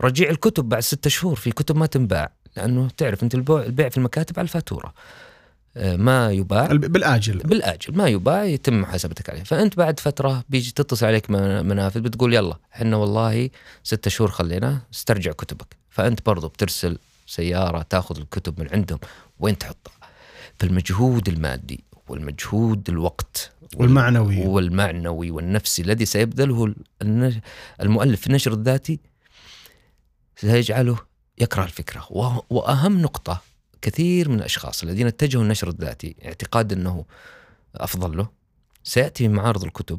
رجيع 0.00 0.30
الكتب 0.30 0.68
بعد 0.68 0.80
ستة 0.82 1.10
شهور 1.10 1.36
في 1.36 1.50
كتب 1.50 1.76
ما 1.76 1.86
تنباع 1.86 2.32
لأنه 2.56 2.88
تعرف 2.96 3.22
أنت 3.22 3.34
البيع 3.34 3.88
في 3.88 3.96
المكاتب 3.96 4.38
على 4.38 4.44
الفاتورة. 4.44 4.94
ما 5.76 6.30
يباع. 6.32 6.66
بالآجل. 6.66 7.38
بالآجل 7.38 7.96
ما 7.96 8.08
يباع 8.08 8.44
يتم 8.44 8.80
محاسبتك 8.80 9.30
عليه. 9.30 9.42
فأنت 9.42 9.76
بعد 9.76 10.00
فترة 10.00 10.44
بيجي 10.48 10.70
تتصل 10.70 11.06
عليك 11.06 11.30
من- 11.30 11.66
منافذ 11.66 12.00
بتقول 12.00 12.34
يلا 12.34 12.56
إحنا 12.74 12.96
والله 12.96 13.50
ستة 13.82 14.10
شهور 14.10 14.30
خلينا 14.30 14.80
استرجع 14.94 15.32
كتبك. 15.32 15.76
فأنت 15.90 16.26
برضو 16.26 16.48
بترسل 16.48 16.98
سيارة 17.26 17.82
تاخذ 17.82 18.16
الكتب 18.18 18.60
من 18.60 18.68
عندهم 18.72 18.98
وين 19.40 19.58
تحطها؟ 19.58 19.92
فالمجهود 20.60 21.28
المادي 21.28 21.84
والمجهود 22.08 22.88
الوقت 22.88 23.50
وال- 23.72 23.80
والمعنوي 23.82 24.46
والمعنوي 24.46 25.30
والنفسي 25.30 25.82
الذي 25.82 26.04
سيبذله 26.04 26.74
المؤلف 27.82 28.20
في 28.20 28.26
النشر 28.26 28.52
الذاتي 28.52 29.00
سيجعله 30.36 30.96
يكره 31.38 31.64
الفكرة. 31.64 32.06
وه- 32.10 32.42
وأهم 32.50 33.00
نقطة 33.02 33.40
كثير 33.82 34.28
من 34.28 34.38
الأشخاص 34.38 34.82
الذين 34.82 35.06
اتجهوا 35.06 35.44
النشر 35.44 35.68
الذاتي 35.68 36.16
اعتقاد 36.24 36.72
أنه 36.72 37.04
أفضل 37.74 38.16
له 38.16 38.28
سيأتي 38.84 39.28
من 39.28 39.34
معارض 39.34 39.64
الكتب 39.64 39.98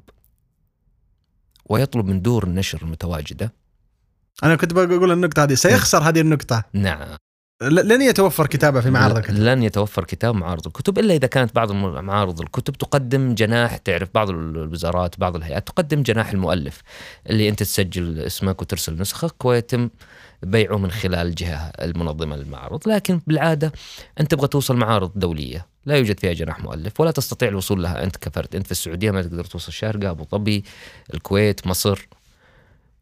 ويطلب 1.66 2.06
من 2.06 2.22
دور 2.22 2.44
النشر 2.44 2.82
المتواجدة. 2.82 3.54
أنا 4.44 4.56
كنت 4.56 4.74
بقول 4.74 5.12
النقطة 5.12 5.44
هذه. 5.44 5.54
سيخسر 5.54 6.04
هذه 6.04 6.22
النقطة. 6.22 6.64
نعم. 6.74 7.18
لن 7.62 8.02
يتوفر 8.02 8.48
كتابه 8.48 8.82
في 8.82 8.90
معارض 8.90 9.18
الكتاب 9.18 9.36
لن 9.36 9.64
يتوفر 9.64 10.04
كتاب 10.04 10.36
معارض 10.36 10.68
الكتب 10.68 11.00
إلا 11.00 11.14
إذا 11.14 11.28
كانت 11.28 11.56
بعض 11.56 11.72
معارض 11.72 12.42
الكتب 12.42 12.74
تقدم 12.74 13.36
جناح 13.36 13.78
تعرف 13.78 14.10
بعض 14.14 14.30
الوزارات 14.30 15.20
بعض 15.20 15.36
الهيئات 15.36 15.68
تقدم 15.68 16.04
جناح 16.04 16.30
المؤلف 16.30 16.82
اللي 17.30 17.50
أنت 17.50 17.60
تسجل 17.64 18.20
اسمك 18.20 18.62
وترسل 18.62 19.02
نسخك 19.02 19.46
ويتم 19.46 19.90
بيعه 20.44 20.78
من 20.78 20.92
خلال 20.92 21.28
الجهة 21.28 21.60
المنظمة 21.60 22.36
للمعرض، 22.36 22.90
لكن 22.90 23.22
بالعادة 23.28 23.72
أنت 24.20 24.32
تبغى 24.32 24.48
توصل 24.48 24.76
معارض 24.76 25.12
دولية 25.16 25.68
لا 25.86 25.96
يوجد 25.96 26.20
فيها 26.20 26.34
جناح 26.34 26.60
مؤلف 26.60 27.00
ولا 27.00 27.12
تستطيع 27.12 27.50
الوصول 27.50 27.84
لها. 27.84 28.04
أنت 28.04 28.18
كفرد، 28.18 28.56
أنت 28.56 28.66
في 28.66 28.72
السعودية 28.72 29.12
ما 29.12 29.22
تقدر 29.22 29.44
توصل. 29.44 29.68
الشارقه، 29.68 30.10
أبو 30.10 30.26
ظبي، 30.32 30.64
الكويت، 31.14 31.68
مصر. 31.68 32.08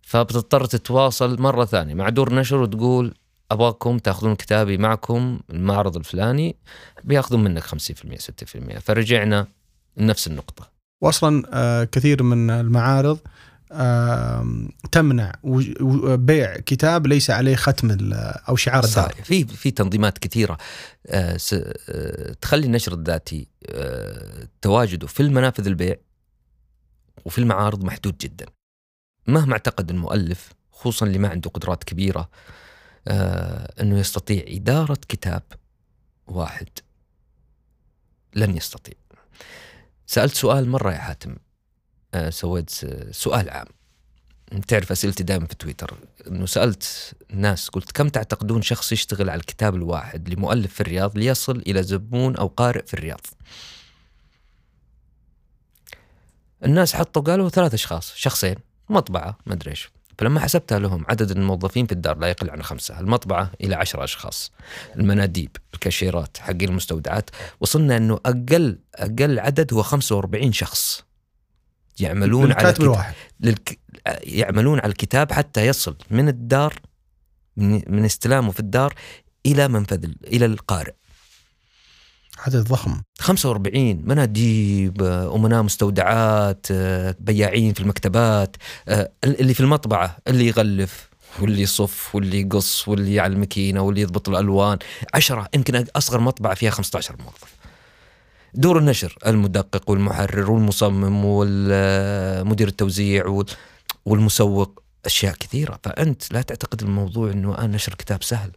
فبتضطر 0.01 0.65
تتواصل 0.65 1.41
مرة 1.41 1.65
ثانية 1.65 1.93
مع 1.93 2.09
دور 2.09 2.33
نشر 2.33 2.57
وتقول 2.57 3.13
أبغاكم 3.51 3.97
تأخذون 3.97 4.35
كتابي 4.35 4.77
معكم 4.77 5.39
المعرض 5.49 5.95
الفلاني 5.95 6.55
بيأخذون 7.03 7.43
منك 7.43 7.63
50% 7.63 8.17
60% 8.17 8.79
فرجعنا 8.79 9.47
لنفس 9.97 10.27
النقطة. 10.27 10.69
واصلا 11.01 11.43
آه، 11.53 11.83
كثير 11.83 12.23
من 12.23 12.49
المعارض 12.49 13.19
تمنع 14.91 15.33
بيع 16.15 16.57
كتاب 16.57 17.07
ليس 17.07 17.29
عليه 17.29 17.55
ختم 17.55 17.97
أو 18.13 18.55
شعار 18.55 18.83
الدار. 18.83 19.13
في 19.23 19.45
في 19.45 19.71
تنظيمات 19.71 20.17
كثيرة. 20.17 20.57
آه، 21.07 21.37
آه، 21.89 22.33
تخلي 22.41 22.65
النشر 22.65 22.93
الذاتي 22.93 23.47
آه، 23.65 24.47
تواجده 24.61 25.07
في 25.07 25.19
المنافذ 25.19 25.67
البيع 25.67 25.95
وفي 27.25 27.37
المعارض 27.37 27.83
محدود 27.83 28.17
جدا. 28.17 28.45
مهما 29.27 29.53
اعتقد 29.53 29.89
المؤلف 29.89 30.53
خصوصا 30.71 31.05
اللي 31.05 31.17
ما 31.17 31.27
عنده 31.29 31.49
قدرات 31.49 31.83
كبيرة 31.83 32.29
أنه 33.81 33.99
يستطيع 33.99 34.43
إدارة 34.47 34.97
كتاب 35.09 35.43
واحد. 36.27 36.69
لن 38.35 38.57
يستطيع. 38.57 38.93
سألت 40.07 40.33
سؤال 40.33 40.69
مرة 40.69 40.91
يا 40.91 40.97
حاتم. 40.97 41.35
سويت 42.29 42.69
س- 42.69 42.85
سؤال 43.11 43.49
عام. 43.49 43.65
تعرف 44.67 44.91
أسئلتي 44.91 45.23
دائما 45.23 45.45
في 45.45 45.55
تويتر. 45.55 45.93
إنه 46.27 46.45
سألت 46.45 47.13
الناس 47.33 47.69
قلت 47.69 47.91
كم 47.91 48.09
تعتقدون 48.09 48.61
شخص 48.61 48.91
يشتغل 48.91 49.29
على 49.29 49.39
الكتاب 49.39 49.75
الواحد 49.75 50.29
لمؤلف 50.29 50.73
في 50.73 50.81
الرياض 50.81 51.17
ليصل 51.17 51.57
إلى 51.67 51.83
زبون 51.83 52.35
أو 52.35 52.47
قارئ 52.47 52.85
في 52.85 52.93
الرياض؟ 52.93 53.21
الناس 56.65 56.93
حطوا 56.95 57.21
قالوا 57.21 57.49
ثلاث 57.49 57.73
أشخاص 57.73 58.13
شخصين 58.15 58.55
مطبعة 58.89 59.37
ما 59.45 59.53
أدري 59.53 59.71
إيش. 59.71 59.89
فلما 60.17 60.39
حسبتها 60.39 60.79
لهم 60.79 61.05
عدد 61.09 61.31
الموظفين 61.31 61.85
في 61.85 61.91
الدار 61.91 62.17
لا 62.17 62.27
يقل 62.27 62.49
عن 62.49 62.63
خمسة 62.63 62.99
المطبعة 62.99 63.51
إلى 63.61 63.75
عشرة 63.75 64.03
أشخاص. 64.03 64.51
المناديب 64.95 65.57
الكاشيرات 65.73 66.37
حقين 66.37 66.69
المستودعات. 66.69 67.29
وصلنا 67.59 67.97
أنه 67.97 68.19
أقل 68.25 68.79
أقل 68.95 69.39
عدد 69.39 69.73
هو 69.73 69.83
45 69.83 70.53
شخص. 70.53 71.03
يعملون 72.01 72.43
على 72.43 72.51
الكاتب 72.51 72.73
كتاب 72.73 72.83
الواحد. 72.83 73.13
للك... 73.39 73.79
يعملون 74.23 74.79
على 74.79 74.89
الكتاب 74.91 75.31
حتى 75.31 75.67
يصل 75.67 75.95
من 76.11 76.27
الدار 76.27 76.73
من, 77.57 77.81
من 77.87 78.05
استلامه 78.05 78.51
في 78.51 78.59
الدار 78.59 78.93
إلى 79.45 79.67
منفذ 79.67 80.03
ال- 80.03 80.15
إلى 80.27 80.45
القارئ. 80.45 80.93
عدد 82.39 82.67
ضخم 82.67 83.01
45 83.19 84.01
مناديب 84.05 85.03
أمناء 85.03 85.63
مستودعات 85.63 86.65
آه، 86.71 87.15
بياعين 87.19 87.73
في 87.73 87.79
المكتبات 87.81 88.55
آه، 88.87 89.11
اللي 89.23 89.53
في 89.53 89.59
المطبعة 89.59 90.17
اللي 90.27 90.47
يغلف 90.47 91.09
واللي 91.39 91.61
يصف 91.61 92.15
واللي 92.15 92.41
يقص 92.41 92.87
واللي 92.87 93.19
على 93.19 93.33
الماكينه 93.33 93.81
واللي 93.81 94.01
يضبط 94.01 94.29
الألوان. 94.29 94.77
عشرة 95.13 95.47
يمكن 95.55 95.85
أصغر 95.95 96.19
مطبعة 96.19 96.53
فيها 96.53 96.69
15 96.69 97.15
موظف. 97.19 97.60
دور 98.53 98.77
النشر 98.79 99.17
المدقق 99.27 99.89
والمحرر 99.89 100.51
والمصمم 100.51 101.25
والمدير 101.25 102.67
التوزيع 102.67 103.27
وال- 103.27 103.45
والمسوق 104.05 104.83
أشياء 105.05 105.35
كثيرة. 105.35 105.79
فأنت 105.83 106.33
لا 106.33 106.41
تعتقد 106.41 106.81
الموضوع 106.81 107.31
إنه 107.31 107.57
أنا 107.57 107.75
نشر 107.75 107.93
كتاب 107.93 108.23
سهل. 108.23 108.51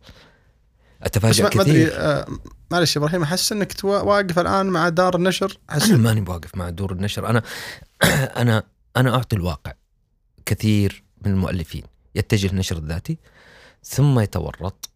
اتفاجئ 1.02 1.42
ما 1.42 1.50
ما 1.54 1.62
أدري 1.62 1.84
كثير 1.84 1.90
آه، 1.94 2.26
معلش 2.70 2.96
يا 2.96 3.00
إبراهيم 3.00 3.22
أحس 3.22 3.52
إنك 3.52 3.72
واقف 3.84 4.38
الآن 4.38 4.66
مع 4.66 4.88
دار 4.88 5.16
النشر؟ 5.16 5.58
أحس 5.70 5.88
أنا 5.88 5.96
ماني 5.96 6.20
واقف 6.30 6.54
مع 6.56 6.70
دور 6.70 6.92
النشر. 6.92 7.28
أنا 7.30 7.42
أنا 8.42 8.62
أنا 8.96 9.14
أعطي 9.14 9.36
الواقع 9.36 9.72
كثير 10.46 11.04
من 11.24 11.32
المؤلفين. 11.32 11.82
يتجه 12.14 12.46
للنشر 12.52 12.76
الذاتي 12.76 13.18
ثم 13.84 14.20
يتورط 14.20 14.88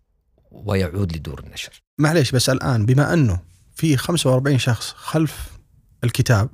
ويعود 0.50 1.17
لدور 1.17 1.40
النشر. 1.47 1.83
معليش 1.99 2.31
بس 2.33 2.50
الآن 2.50 2.87
بما 2.87 3.12
أنه 3.12 3.40
في 3.78 3.97
45 3.97 4.58
شخص 4.58 4.92
خلف 4.97 5.49
الكتاب. 6.04 6.49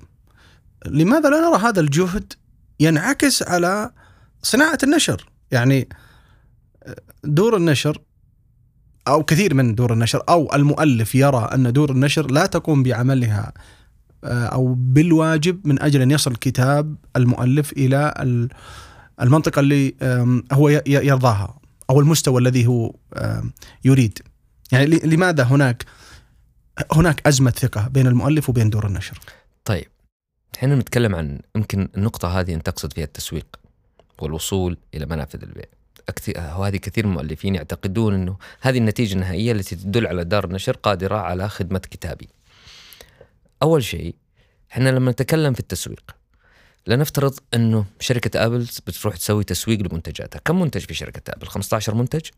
لماذا 0.87 1.31
لا 1.31 1.51
نرى 1.51 1.63
هذا 1.63 1.81
الجهد 1.81 2.33
ينعكس 2.81 3.43
على 3.43 3.91
صناعة 4.43 4.79
النشر؟ 4.83 5.29
يعني 5.51 5.89
دور 7.25 7.57
النشر 7.57 7.99
أو 9.09 9.23
كثير 9.23 9.55
من 9.55 9.75
دور 9.75 9.93
النشر 9.93 10.23
أو 10.29 10.55
المؤلف 10.55 11.15
يرى 11.15 11.49
أن 11.55 11.73
دور 11.73 11.91
النشر 11.91 12.31
لا 12.31 12.47
تقوم 12.47 12.83
بعملها 12.83 13.53
آه، 14.25 14.47
أو 14.47 14.75
بالواجب 14.75 15.67
من 15.67 15.83
أجل 15.83 16.03
أن 16.03 16.11
يصل 16.11 16.37
كتاب 16.37 16.97
المؤلف 17.17 17.73
إلى 17.73 18.15
ال- 18.19 18.49
المنطقة 19.21 19.61
اللي 19.61 19.95
هو 20.53 20.69
يرضاها 20.87 21.61
أو 21.91 22.01
المستوى 22.01 22.41
الذي 22.41 22.67
هو 22.67 22.95
يريد. 23.85 24.19
يعني 24.73 24.87
لماذا 24.87 25.43
هناك 25.45 25.85
هناك 26.93 27.27
أزمة 27.27 27.51
ثقة 27.51 27.89
بين 27.89 28.07
المؤلف 28.07 28.49
وبين 28.49 28.71
دور 28.71 28.87
النشر. 28.87 29.19
طيب 29.65 29.89
إحنا 30.57 30.75
نتكلم 30.75 31.15
عن 31.15 31.41
يمكن 31.57 31.89
النقطة 31.97 32.41
هذه 32.41 32.55
أن 32.55 32.63
تقصد 32.63 32.93
فيها 32.93 33.05
التسويق 33.05 33.47
والوصول 34.19 34.79
إلى 34.95 35.07
منافذ 35.07 35.43
البيع. 35.43 35.65
وهذه 36.37 36.77
كثير 36.77 37.07
من 37.07 37.13
المؤلفين 37.13 37.55
يعتقدون 37.55 38.15
أنه 38.15 38.37
هذه 38.61 38.79
النتيجة 38.79 39.15
النهائية 39.15 39.53
التي 39.53 39.77
تدل 39.77 40.07
على 40.07 40.25
دار 40.25 40.45
النشر 40.45 40.77
قادرة 40.77 41.17
على 41.17 41.49
خدمة 41.49 41.79
كتابي. 41.79 42.29
أول 43.63 43.85
شيء 43.85 44.15
إحنا 44.73 44.89
لما 44.89 45.11
نتكلم 45.11 45.53
في 45.55 45.61
التسويق 45.61 46.17
لنفترض 46.87 47.39
أنه 47.55 47.85
شركة 48.01 48.47
أبل 48.47 48.69
بتروح 48.87 49.17
تسوي 49.17 49.45
تسويق 49.45 49.81
لمنتجاتها. 49.81 50.39
كم 50.39 50.61
منتج 50.61 50.81
في 50.81 50.95
شركة 50.95 51.33
أبل؟ 51.33 51.47
15 51.47 51.95
منتج؟ 51.95 52.29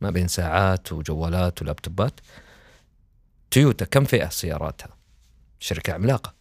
ما 0.00 0.10
بين 0.10 0.28
ساعات 0.28 0.92
وجوالات 0.92 1.62
ولابتوبات. 1.62 2.20
تويوتا 3.50 3.84
كم 3.84 4.04
فئة 4.04 4.28
سياراتها؟ 4.28 4.96
شركة 5.60 5.92
عملاقة. 5.92 6.34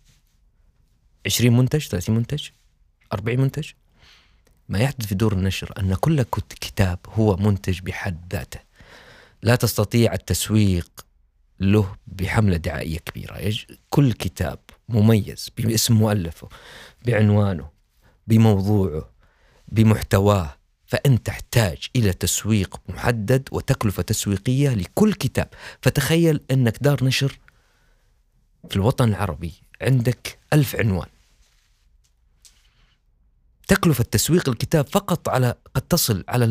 20 1.26 1.58
منتج 1.58 1.88
30 1.88 2.16
منتج 2.16 2.48
40 3.14 3.40
منتج. 3.40 3.70
ما 4.70 4.80
يحدث 4.80 5.06
في 5.06 5.16
دور 5.16 5.34
النشر 5.34 5.74
أن 5.80 5.96
كل 5.96 6.22
كت- 6.24 6.54
كتاب 6.54 7.00
هو 7.08 7.36
منتج 7.38 7.80
بحد 7.80 8.34
ذاته. 8.34 8.60
لا 9.44 9.56
تستطيع 9.56 10.14
التسويق 10.14 11.06
له 11.60 11.96
بحملة 12.08 12.58
دعائية 12.58 12.98
كبيرة. 13.00 13.38
يج- 13.38 13.74
كل 13.90 14.14
كتاب 14.14 14.60
مميز 14.90 15.50
باسم 15.58 15.94
مؤلفه 15.94 16.50
بعنوانه 17.06 17.70
بموضوعه 18.28 19.10
بمحتواه. 19.68 20.56
فأنت 20.90 21.26
تحتاج 21.28 21.88
إلى 21.96 22.14
تسويق 22.14 22.82
محدد 22.90 23.50
وتكلفة 23.52 24.04
تسويقية 24.04 24.70
لكل 24.70 25.14
كتاب. 25.14 25.48
فتخيل 25.82 26.42
أنك 26.52 26.78
دار 26.82 27.04
نشر 27.04 27.40
في 28.70 28.76
الوطن 28.76 29.10
العربي 29.10 29.54
عندك 29.82 30.38
ألف 30.54 30.76
عنوان. 30.76 31.08
تكلفة 33.68 34.04
تسويق 34.04 34.50
الكتاب 34.50 34.88
فقط 34.88 35.30
على 35.30 35.56
قد 35.76 35.82
تصل 35.82 36.24
على 36.28 36.46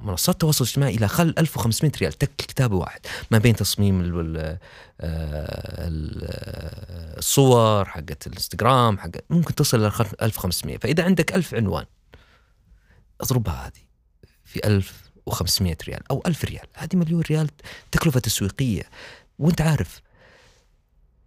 منصات 0.00 0.34
التواصل 0.34 0.64
الاجتماعي 0.64 0.94
إلى 0.94 1.08
خل 1.08 1.34
1500 1.38 1.92
ريال. 2.00 2.12
تك 2.12 2.30
كتاب 2.38 2.72
واحد. 2.72 3.00
ما 3.30 3.38
بين 3.38 3.56
تصميم 3.56 4.00
ال- 4.00 4.20
ال- 4.20 4.58
ال- 5.00 7.18
الصور 7.18 7.84
حقت 7.84 8.26
الإنستغرام 8.26 8.98
حق 8.98 9.10
ممكن 9.30 9.54
تصل 9.54 9.80
إلى 9.80 9.90
خل- 9.90 10.06
1500 10.22 10.78
فإذا 10.78 11.04
عندك 11.04 11.34
ألف 11.34 11.54
عنوان 11.54 11.84
أضربها 13.22 13.66
هذه 13.66 13.82
في 14.44 14.66
1500 14.66 15.76
ريال 15.88 16.00
أو 16.10 16.22
1000 16.26 16.44
ريال. 16.44 16.66
هذه 16.74 16.96
مليون 16.96 17.20
ريال 17.20 17.48
تكلفة 17.92 18.20
تسويقية. 18.20 18.82
وأنت 19.38 19.60
عارف 19.60 20.02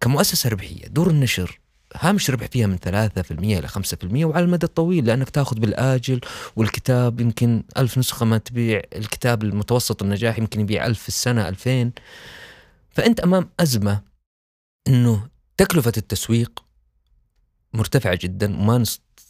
كمؤسسة 0.00 0.50
ربحية 0.50 0.86
دور 0.86 1.10
النشر 1.10 1.60
هامش 1.94 2.30
ربح 2.30 2.46
فيها 2.46 2.66
من 2.66 2.78
3% 2.78 3.58
إلى 3.58 3.68
5% 3.68 4.24
وعلى 4.24 4.44
المدى 4.44 4.66
الطويل 4.66 5.04
لأنك 5.04 5.30
تأخذ 5.30 5.58
بالآجل 5.58 6.20
والكتاب 6.56 7.20
يمكن 7.20 7.62
ألف 7.76 7.98
نسخة 7.98 8.26
ما 8.26 8.38
تبيع 8.38 8.82
الكتاب 8.96 9.42
المتوسط 9.42 10.02
النجاح 10.02 10.38
يمكن 10.38 10.60
يبيع 10.60 10.86
ألف 10.86 11.02
في 11.02 11.08
السنة 11.08 11.48
ألفين. 11.48 11.92
فأنت 12.90 13.20
أمام 13.20 13.50
أزمة 13.60 14.02
أنه 14.88 15.28
تكلفة 15.56 15.92
التسويق 15.96 16.64
مرتفعة 17.72 18.18
جدا 18.22 18.56
وما 18.56 18.84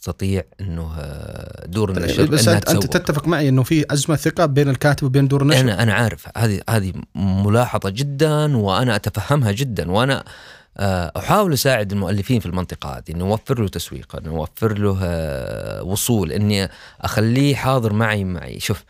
نستطيع 0.07 0.43
أنه 0.61 0.93
آه، 0.99 1.65
دور 1.67 1.91
النشر 1.91 2.25
بس 2.25 2.47
انت, 2.47 2.63
تسوق. 2.63 2.79
تتفق 2.85 3.27
معي 3.27 3.49
إنه 3.49 3.63
في 3.63 3.85
أزمة 3.91 4.15
ثقة 4.15 4.45
بين 4.45 4.69
الكاتب 4.69 5.03
وبين 5.03 5.27
دور 5.27 5.41
النشر؟ 5.41 5.59
أنا 5.59 5.83
أنا 5.83 5.93
عارف. 5.93 6.27
هذه 6.37 6.61
هذه 6.69 6.93
ملاحظة 7.15 7.89
جدا 7.89 8.57
وأنا 8.57 8.95
أتفهمها 8.95 9.51
جدا 9.51 9.91
وأنا 9.91 10.23
آه، 10.77 11.11
أحاول 11.17 11.53
أساعد 11.53 11.91
المؤلفين 11.91 12.39
في 12.39 12.45
المنطقة 12.45 12.89
هذه 12.97 13.03
اني 13.11 13.21
اوفر 13.23 13.61
له 13.61 13.67
تسويق 13.67 14.15
اني 14.15 14.27
اوفر 14.29 14.77
له 14.77 14.97
آه، 15.03 15.83
وصول 15.83 16.31
إني 16.31 16.69
أخليه 17.01 17.55
حاضر 17.55 17.93
معي 17.93 18.23
معي. 18.23 18.59
شوف 18.59 18.83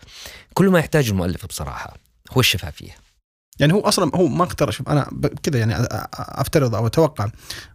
كل 0.54 0.70
ما 0.70 0.80
يحتاج 0.80 1.10
المؤلف 1.10 1.46
بصراحة 1.46 1.94
هو 2.32 2.40
الشفافيه 2.40 2.92
يعني 3.60 3.74
هو 3.74 3.80
أصلا 3.80 4.12
هو 4.16 4.28
ما 4.28 4.44
اختار 4.44 4.72
شوف 4.72 4.90
أنا 4.90 5.10
كذا 5.44 5.60
يعني 5.60 5.76
أفترض 6.14 6.76
أو 6.76 6.88
أتوقع 6.88 7.28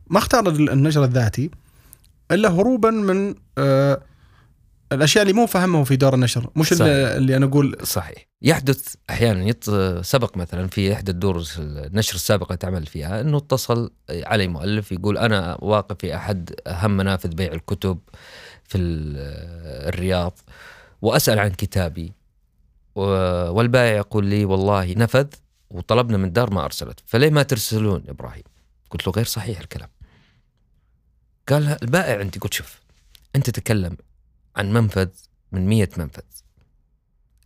ما 0.07 0.18
اختار 0.18 0.48
ال- 0.48 0.70
النشر 0.70 1.05
الذاتي 1.05 1.50
إلا 2.33 2.49
هروبا 2.49 2.90
من 2.90 3.35
آه 3.59 4.03
الأشياء 4.92 5.23
اللي 5.23 5.33
مو 5.35 5.47
فاهمه 5.47 5.85
في 5.85 5.97
دور 5.97 6.14
النشر 6.14 6.51
مش 6.57 6.68
صحيح. 6.68 6.81
اللي, 6.83 7.16
اللي 7.16 7.37
أنا 7.37 7.47
أقول. 7.47 7.77
صحيح. 7.83 8.29
يحدث 8.42 8.95
أحيانا 9.11 9.45
يط... 9.45 9.71
سبق 10.05 10.37
مثلا 10.37 10.66
في 10.66 10.92
إحدى 10.92 11.11
الدور 11.11 11.45
النشر 11.59 12.14
السابقة 12.14 12.55
تعمل 12.55 12.87
فيها 12.87 13.21
إنه 13.21 13.37
اتصل 13.38 13.90
علي 14.11 14.49
مؤلف 14.49 14.92
يقول 14.92 15.18
أنا 15.18 15.59
واقف 15.61 15.97
في 15.99 16.16
أحد 16.16 16.51
أهم 16.66 16.97
منافذ 16.97 17.29
بيع 17.35 17.53
الكتب 17.53 17.99
في 18.64 18.79
ال- 18.79 19.14
الرياض 19.88 20.38
وأسأل 21.03 21.38
عن 21.38 21.51
كتابي 21.51 22.12
والبائع 22.95 23.97
يقول 23.97 24.27
لي 24.27 24.45
والله 24.45 24.92
نفذ 24.97 25.27
وطلبنا 25.71 26.16
من 26.16 26.25
الدار 26.25 26.55
ما 26.55 26.64
أرسلت. 26.64 27.01
فليه 27.07 27.31
ما 27.31 27.42
ترسلون 27.42 28.05
إبراهيم؟ 28.09 28.42
قلت 28.90 29.07
له 29.07 29.12
غير 29.12 29.25
صحيح 29.25 29.61
الكلام. 29.61 29.88
قال 31.48 31.76
البائع 31.83 32.18
عندي 32.18 32.38
قلت 32.38 32.55
شوف 32.55 32.81
انت 33.37 33.50
تتكلم 33.50 33.96
عن 34.57 34.72
منفذ 34.72 35.09
من 35.52 35.66
مية 35.66 35.88
منفذ. 35.96 36.22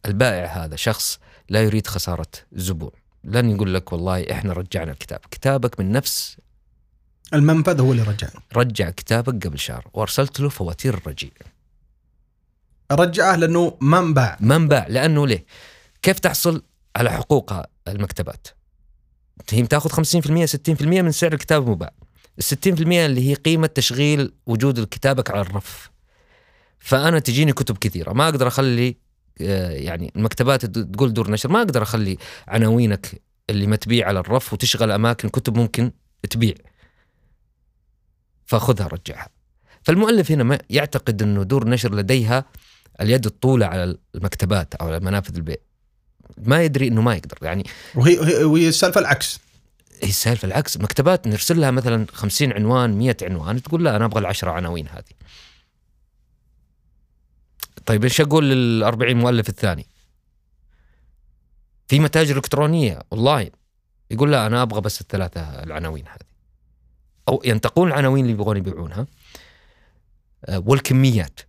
البائع 0.07 0.65
هذا 0.65 0.77
شخص 0.77 1.19
لا 1.49 1.63
يريد 1.63 1.87
خسارة 1.87 2.31
زبون. 2.53 2.91
لن 3.25 3.51
يقول 3.51 3.75
لك 3.75 3.93
والله 3.93 4.33
إحنا 4.33 4.53
رجعنا 4.53 4.93
الكتاب. 4.93 5.21
كتابك 5.31 5.81
من 5.81 5.93
نفس 5.93 6.37
المنفذ 7.35 7.81
هو 7.81 7.93
اللي 7.93 8.03
رجع 8.03 8.29
رجع 8.57 8.91
كتابك 8.91 9.47
قبل 9.47 9.59
شهر 9.59 9.91
وأرسلت 9.93 10.41
له 10.41 10.49
فواتير 10.49 10.95
الرجيع. 10.95 11.31
رجعه 12.93 13.37
لأنه 13.37 13.77
ما 13.81 13.99
انباع. 13.99 14.37
ما 14.41 14.57
انباع 14.57 14.87
لأنه 14.87 15.27
ليه؟ 15.27 15.47
كيف 16.03 16.19
تحصل 16.19 16.63
على 16.97 17.11
حقوق 17.11 17.53
المكتبات؟ 17.89 18.49
هي 19.51 19.63
بتاخذ 19.63 19.91
50% 19.91 20.47
60% 20.47 20.83
من 20.83 21.13
سعر 21.13 21.33
الكتاب 21.33 21.63
المباع 21.63 21.93
ال 22.39 22.45
60% 22.45 22.83
اللي 23.07 23.29
هي 23.31 23.35
قيمة 23.35 23.67
تشغيل 23.67 24.33
وجود 24.47 24.85
كتابك 24.85 25.31
على 25.31 25.41
الرف. 25.41 25.91
فأنا 26.79 27.19
تجيني 27.19 27.53
كتب 27.53 27.79
كثيرة. 27.79 28.13
ما 28.13 28.25
أقدر 28.25 28.47
أخلي 28.49 28.97
آه، 29.41 29.71
يعني 29.71 30.13
المكتبات 30.17 30.65
تقول 30.67 31.13
دور 31.13 31.31
نشر. 31.31 31.49
ما 31.49 31.59
أقدر 31.59 31.83
أخلي 31.83 32.19
عناوينك 32.49 33.23
اللي 33.51 33.67
ما 33.67 33.77
تبيع 33.77 34.09
على 34.09 34.19
الرف 34.21 34.53
وتشغل 34.53 34.91
أماكن 34.91 35.29
كتب 35.29 35.57
ممكن 35.59 35.91
تبيع. 36.31 36.55
فخذها 38.45 38.87
رجعها. 38.87 39.29
فالمؤلف 39.83 40.31
هنا 40.31 40.45
ما 40.45 40.59
يعتقد 40.71 41.23
أنه 41.23 41.43
دور 41.43 41.69
نشر 41.69 41.95
لديها 41.95 42.45
اليد 43.01 43.27
الطولة 43.27 43.67
على 43.67 43.97
المكتبات 44.15 44.75
أو 44.75 44.87
على 44.87 45.01
منافذ 45.01 45.37
البيع. 45.37 45.57
ما 46.39 46.63
يدري 46.63 46.89
أنه 46.89 47.01
ما 47.03 47.15
يقدر. 47.15 47.39
يعني 47.43 47.65
وهي 47.95 48.19
وهي- 48.45 48.69
السالفة 48.69 49.01
العكس. 49.01 49.41
هي 50.03 50.09
السالفة 50.09 50.47
العكس 50.47 50.77
مكتبات 50.77 51.27
نرسل 51.27 51.61
لها 51.61 51.71
مثلا 51.71 52.07
50 52.13 52.53
عنوان 52.53 52.99
100 52.99 53.17
عنوان 53.23 53.63
تقول 53.63 53.85
لا 53.85 53.97
أنا 53.97 54.05
أبغى 54.05 54.21
العشرة 54.21 54.51
عناوين 54.51 54.89
هذه. 54.89 55.17
طيب 57.87 58.05
إيش 58.05 58.21
أقول 58.21 58.51
لل 58.51 58.85
40 58.85 59.17
مؤلف 59.17 59.49
الثاني؟ 59.49 59.87
في 61.89 62.01
متاجر 62.01 62.37
إلكترونية 62.37 62.99
أونلاين 63.13 63.51
يقول 64.11 64.33
لا 64.33 64.47
أنا 64.47 64.63
أبغى 64.63 64.81
بس 64.81 65.01
الثلاثة 65.01 65.41
العناوين 65.41 66.09
هذه. 66.09 66.27
أو 67.29 67.43
ينتقون 67.45 67.89
العناوين 67.89 68.25
اللي 68.25 68.33
يبغون 68.33 68.57
يبيعونها. 68.57 69.07
آه، 70.45 70.63
والكميات. 70.67 71.41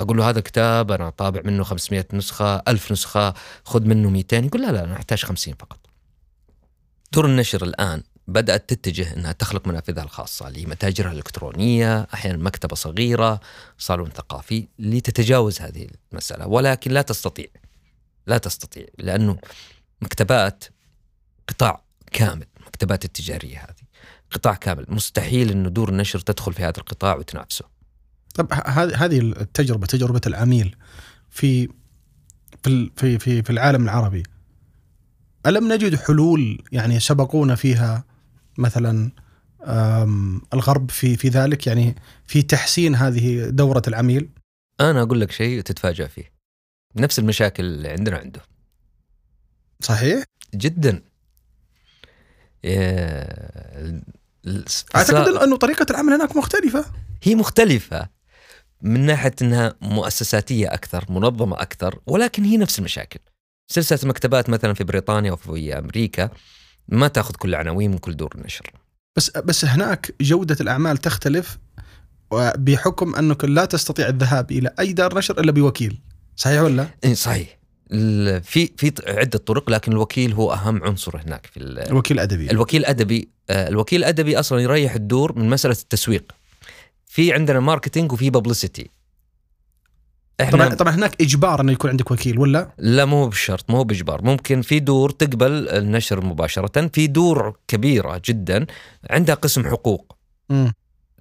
أقول 0.00 0.16
له 0.16 0.28
هذا 0.28 0.40
كتاب 0.40 0.92
أنا 0.92 1.10
طابع 1.10 1.40
منه 1.44 1.64
500 1.64 2.06
نسخة 2.12 2.62
1000 2.68 2.92
نسخة 2.92 3.34
خذ 3.64 3.86
منه 3.86 4.10
200 4.10 4.44
يقول 4.44 4.62
لا 4.62 4.72
لا 4.72 4.84
أنا 4.84 4.94
أحتاج 4.94 5.24
50 5.24 5.54
فقط. 5.54 5.79
دور 7.12 7.26
النشر 7.26 7.64
الآن 7.64 8.02
بدأت 8.28 8.68
تتجه 8.68 9.14
أنها 9.16 9.32
تخلق 9.32 9.68
منافذها 9.68 10.04
الخاصة 10.04 10.50
لمتاجرها 10.50 11.12
الإلكترونية 11.12 12.06
أحيانا 12.14 12.38
مكتبة 12.38 12.76
صغيرة 12.76 13.40
صالون 13.78 14.10
ثقافي 14.10 14.68
لتتجاوز 14.78 15.60
هذه 15.60 15.88
المسألة. 16.12 16.46
ولكن 16.46 16.90
لا 16.90 17.02
تستطيع 17.02 17.46
لا 18.26 18.38
تستطيع 18.38 18.86
لأنه 18.98 19.38
مكتبات 20.02 20.64
قطاع 21.48 21.82
كامل 22.12 22.46
المكتبات 22.60 23.04
التجارية 23.04 23.58
هذه 23.58 23.86
قطاع 24.30 24.54
كامل. 24.54 24.86
مستحيل 24.88 25.50
أنه 25.50 25.68
دور 25.68 25.88
النشر 25.88 26.18
تدخل 26.18 26.52
في 26.52 26.62
هذا 26.62 26.78
القطاع 26.78 27.14
وتنافسه. 27.14 27.64
طب 28.34 28.52
هذه 28.72 29.18
التجربة 29.18 29.86
تجربة 29.86 30.20
العميل 30.26 30.76
في 31.30 31.68
في 32.62 32.90
في, 33.18 33.42
في 33.42 33.50
العالم 33.50 33.84
العربي. 33.84 34.22
ألم 35.46 35.72
نجد 35.72 35.94
حلول 35.94 36.62
يعني 36.72 37.00
سبقونا 37.00 37.54
فيها 37.54 38.04
مثلا 38.58 39.10
الغرب 40.54 40.90
في 40.90 41.16
في 41.16 41.28
ذلك؟ 41.28 41.66
يعني 41.66 41.94
في 42.26 42.42
تحسين 42.42 42.94
هذه 42.94 43.48
دورة 43.48 43.82
العميل؟ 43.88 44.28
أنا 44.80 45.02
أقول 45.02 45.20
لك 45.20 45.30
شيء 45.30 45.58
وتتفاجأ 45.58 46.06
فيه. 46.06 46.32
نفس 46.96 47.18
المشاكل 47.18 47.64
اللي 47.64 47.88
عندنا 47.88 48.18
عنده. 48.18 48.40
صحيح؟ 49.80 50.24
جدا. 50.54 51.02
أعتقد 54.96 55.28
أنه 55.28 55.56
طريقة 55.56 55.86
العمل 55.90 56.12
هناك 56.12 56.36
مختلفة. 56.36 56.84
هي 57.22 57.34
مختلفة. 57.34 58.08
من 58.82 59.00
ناحية 59.00 59.34
إنها 59.42 59.74
مؤسساتية 59.80 60.74
أكثر، 60.74 61.04
منظمة 61.08 61.62
أكثر، 61.62 62.00
ولكن 62.06 62.44
هي 62.44 62.56
نفس 62.56 62.78
المشاكل. 62.78 63.20
سلسلة 63.70 63.98
المكتبات 64.02 64.50
مثلا 64.50 64.74
في 64.74 64.84
بريطانيا 64.84 65.32
وفي 65.32 65.78
أمريكا 65.78 66.30
ما 66.88 67.08
تأخذ 67.08 67.34
كل 67.34 67.48
العناوين 67.48 67.90
من 67.90 67.98
كل 67.98 68.16
دور 68.16 68.32
النشر. 68.34 68.70
بس 69.16 69.30
بس 69.30 69.64
هناك 69.64 70.14
جودة 70.20 70.56
الأعمال 70.60 70.96
تختلف 70.96 71.58
بحكم 72.56 73.14
أنك 73.14 73.44
لا 73.44 73.64
تستطيع 73.64 74.08
الذهاب 74.08 74.50
إلى 74.52 74.70
أي 74.80 74.92
دار 74.92 75.18
نشر 75.18 75.40
إلا 75.40 75.52
بوكيل 75.52 76.00
صحيح 76.36 76.60
ولا؟ 76.62 76.88
إيه 77.04 77.14
صحيح. 77.14 77.58
في 78.42 78.70
في 78.76 78.92
عدة 79.06 79.38
طرق 79.38 79.70
لكن 79.70 79.92
الوكيل 79.92 80.32
هو 80.32 80.52
أهم 80.52 80.84
عنصر 80.84 81.16
هناك 81.16 81.46
في 81.46 81.56
ال- 81.56 81.78
الوكيل 81.78 82.16
الأدبي 82.16 82.50
الوكيل 82.50 82.80
الأدبي 82.80 83.28
آه، 83.50 83.68
الوكيل 83.68 83.98
الأدبي 84.00 84.38
أصلا 84.40 84.60
يريح 84.60 84.94
الدور 84.94 85.38
من 85.38 85.48
مسألة 85.50 85.76
التسويق. 85.82 86.32
في 87.06 87.32
عندنا 87.32 87.60
marketing 87.60 88.12
وفي 88.12 88.30
publicity. 90.48 90.66
طبعا 90.66 90.74
طبعا 90.74 90.94
هناك 90.94 91.22
إجبار 91.22 91.60
إنه 91.60 91.72
يكون 91.72 91.90
عندك 91.90 92.10
وكيل 92.10 92.38
ولا؟ 92.38 92.70
لا 92.78 93.04
مو 93.04 93.28
بشرط 93.28 93.70
مو 93.70 93.84
بإجبار 93.84 94.24
ممكن 94.24 94.62
في 94.62 94.80
دور 94.80 95.10
تقبل 95.10 95.68
النشر 95.68 96.24
مباشرة 96.24 96.88
في 96.92 97.06
دور 97.06 97.56
كبيرة 97.68 98.22
جدا 98.24 98.66
عندها 99.10 99.34
قسم 99.34 99.68
حقوق 99.68 100.16
مم. 100.50 100.72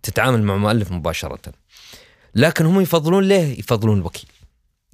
تتعامل 0.04 0.44
مع 0.44 0.58
مؤلف 0.58 0.92
مباشرة 0.92 1.40
لكن 2.36 2.66
هم 2.66 2.82
يفضلون 2.82 3.24
ليه 3.24 3.60
يفضلون 3.60 3.98
الوكيل 4.00 4.30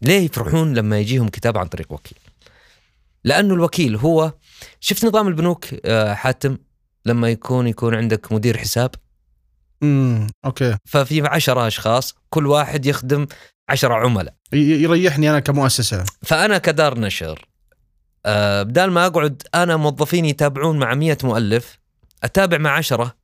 ليه 0.01 0.19
يفرحون 0.21 0.73
لما 0.73 0.99
يجيهم 0.99 1.27
كتاب 1.27 1.57
عن 1.57 1.67
طريق 1.67 1.91
وكيل 1.91 2.17
لأنه 3.23 3.53
الوكيل 3.53 3.95
هو 3.95 4.33
شفت 4.79 5.05
نظام 5.05 5.27
البنوك 5.27 5.65
آه، 5.85 6.13
حاتم 6.13 6.57
لما 7.05 7.29
يكون 7.29 7.67
يكون 7.67 7.95
عندك 7.95 8.31
مدير 8.31 8.57
حساب 8.57 8.91
امم 9.83 10.27
أوكي. 10.45 10.77
ففي 10.85 11.27
عشرة 11.27 11.67
أشخاص 11.67 12.15
كل 12.29 12.47
واحد 12.47 12.85
يخدم 12.85 13.27
عشرة 13.69 13.93
عملاء. 13.93 14.33
يريحني 14.53 15.29
أنا 15.29 15.39
كمؤسسة. 15.39 16.03
فأنا 16.23 16.57
كدار 16.57 16.99
نشر 16.99 17.45
آه، 18.25 18.63
بدال 18.63 18.91
ما 18.91 19.05
أقعد 19.05 19.43
أنا 19.55 19.77
موظفين 19.77 20.25
يتابعون 20.25 20.79
مع 20.79 20.93
مية 20.93 21.17
مؤلف 21.23 21.79
أتابع 22.23 22.57
مع 22.57 22.71
عشرة. 22.77 23.15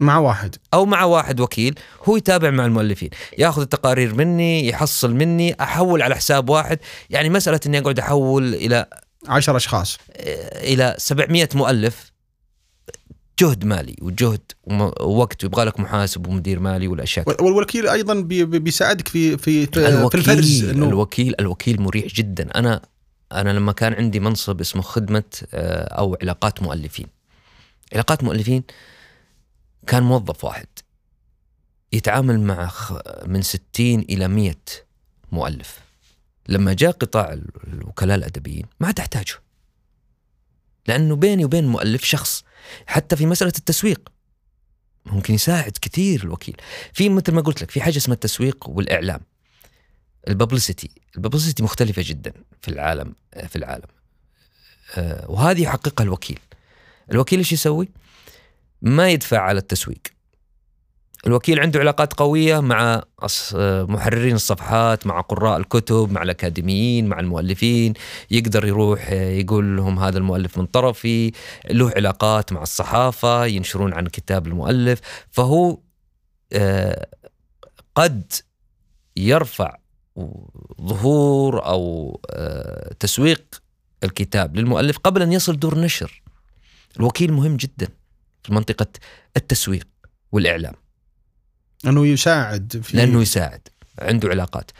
مع 0.00 0.18
واحد. 0.18 0.56
أو 0.74 0.86
مع 0.86 1.04
واحد 1.04 1.40
وكيل 1.40 1.78
هو 2.08 2.16
يتابع 2.16 2.50
مع 2.50 2.66
المؤلفين. 2.66 3.10
ياخذ 3.38 3.62
التقارير 3.62 4.14
مني 4.14 4.68
يحصل 4.68 5.14
مني 5.14 5.56
أحول 5.60 6.02
على 6.02 6.16
حساب 6.16 6.48
واحد. 6.48 6.78
يعني 7.10 7.28
مسألة 7.30 7.60
إني 7.66 7.78
أقعد 7.78 7.98
أحول 7.98 8.54
إلى 8.54 8.86
عشر 9.28 9.56
أشخاص. 9.56 9.98
إلى 10.56 10.94
700 10.98 11.48
مؤلف. 11.54 12.12
جهد 13.38 13.64
مالي 13.64 13.96
وجهد 14.02 14.40
ووقت 15.00 15.44
ويبغى 15.44 15.64
لك 15.64 15.80
محاسب 15.80 16.26
ومدير 16.26 16.60
مالي 16.60 16.88
والأشياء 16.88 17.28
وال- 17.28 17.42
والوكيل 17.42 17.88
أيضا 17.88 18.14
بي- 18.14 18.44
بي- 18.44 18.58
بيساعدك 18.58 19.08
في 19.08 19.38
في 19.38 19.66
في, 19.66 19.72
في 19.72 19.88
الوكيل 19.88 20.20
الفرز 20.20 20.64
انه 20.64 20.86
الوكيل 20.88 21.34
الوكيل 21.40 21.80
مريح 21.80 22.06
جدا. 22.14 22.58
أنا 22.58 22.80
أنا 23.32 23.50
لما 23.50 23.72
كان 23.72 23.92
عندي 23.94 24.20
منصب 24.20 24.60
اسمه 24.60 24.82
خدمة 24.82 25.24
آه، 25.54 25.84
أو 25.94 26.16
علاقات 26.22 26.62
مؤلفين. 26.62 27.06
علاقات 27.92 28.24
مؤلفين 28.24 28.62
كان 29.86 30.02
موظف 30.02 30.44
واحد. 30.44 30.66
يتعامل 31.92 32.40
مع 32.40 32.70
من 33.26 33.42
60 33.42 34.00
إلى 34.00 34.28
100 34.28 34.54
مؤلف. 35.32 35.78
لما 36.48 36.72
جاء 36.72 36.90
قطاع 36.90 37.32
ال- 37.32 37.50
الوكلاء 37.72 38.16
الأدبيين 38.16 38.66
ما 38.80 38.90
تحتاجه. 38.92 39.34
لأنه 40.88 41.16
بيني 41.16 41.44
وبين 41.44 41.64
المؤلف 41.64 42.04
شخص 42.04 42.44
حتى 42.86 43.16
في 43.16 43.26
مسألة 43.26 43.52
التسويق. 43.58 44.08
ممكن 45.06 45.34
يساعد 45.34 45.72
كثير 45.80 46.24
الوكيل. 46.24 46.56
في 46.92 47.08
مثل 47.08 47.32
ما 47.32 47.40
قلت 47.40 47.62
لك 47.62 47.70
في 47.70 47.80
حاجة 47.80 47.96
اسمها 47.96 48.14
التسويق 48.14 48.68
والإعلام. 48.68 49.20
الببليستي 50.28 50.90
الببليستي 51.16 51.62
مختلفة 51.62 52.02
جدا 52.06 52.32
في 52.62 52.68
العالم 52.68 53.14
في 53.48 53.56
العالم. 53.56 53.88
آه، 54.96 55.30
وهذه 55.30 55.62
يحققها 55.62 56.04
الوكيل. 56.04 56.38
الوكيل 57.12 57.38
إيش 57.38 57.52
يسوي؟ 57.52 57.88
ما 58.82 59.10
يدفع 59.10 59.38
على 59.38 59.58
التسويق. 59.58 60.13
الوكيل 61.26 61.60
عنده 61.60 61.80
علاقات 61.80 62.12
قوية 62.12 62.60
مع 62.60 63.02
محررين 63.62 64.34
الصفحات 64.34 65.06
مع 65.06 65.20
قراء 65.20 65.56
الكتب 65.56 66.12
مع 66.12 66.22
الأكاديميين 66.22 67.06
مع 67.06 67.20
المؤلفين. 67.20 67.94
يقدر 68.30 68.66
يروح 68.66 69.10
يقول 69.10 69.76
لهم 69.76 69.98
هذا 69.98 70.18
المؤلف 70.18 70.58
من 70.58 70.66
طرفي 70.66 71.32
له 71.70 71.92
علاقات 71.96 72.52
مع 72.52 72.62
الصحافة 72.62 73.46
ينشرون 73.46 73.94
عن 73.94 74.06
كتاب 74.06 74.46
المؤلف. 74.46 75.00
فهو 75.30 75.78
آه، 76.52 77.06
قد 77.94 78.32
يرفع 79.16 79.76
ظهور 80.80 81.66
أو 81.66 82.20
آه، 82.30 82.94
تسويق 83.00 83.62
الكتاب 84.04 84.56
للمؤلف 84.56 84.98
قبل 84.98 85.22
أن 85.22 85.32
يصل 85.32 85.58
دور 85.58 85.78
نشر. 85.78 86.22
الوكيل 86.96 87.32
مهم 87.32 87.56
جدا 87.56 87.88
في 88.42 88.54
منطقة 88.54 88.86
التسويق 89.36 89.86
والإعلام. 90.32 90.83
انه 91.86 92.06
يساعد 92.06 92.80
في 92.82 92.96
لأنه 92.96 93.22
يساعد 93.22 93.60
عنده 93.98 94.28
علاقات. 94.28 94.70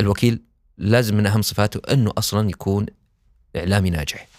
الوكيل 0.00 0.42
لازم 0.78 1.16
من 1.16 1.26
أهم 1.26 1.42
صفاته 1.42 1.92
أنه 1.92 2.12
أصلا 2.18 2.48
يكون 2.50 2.86
إعلامي 3.56 3.90
ناجح. 3.90 4.30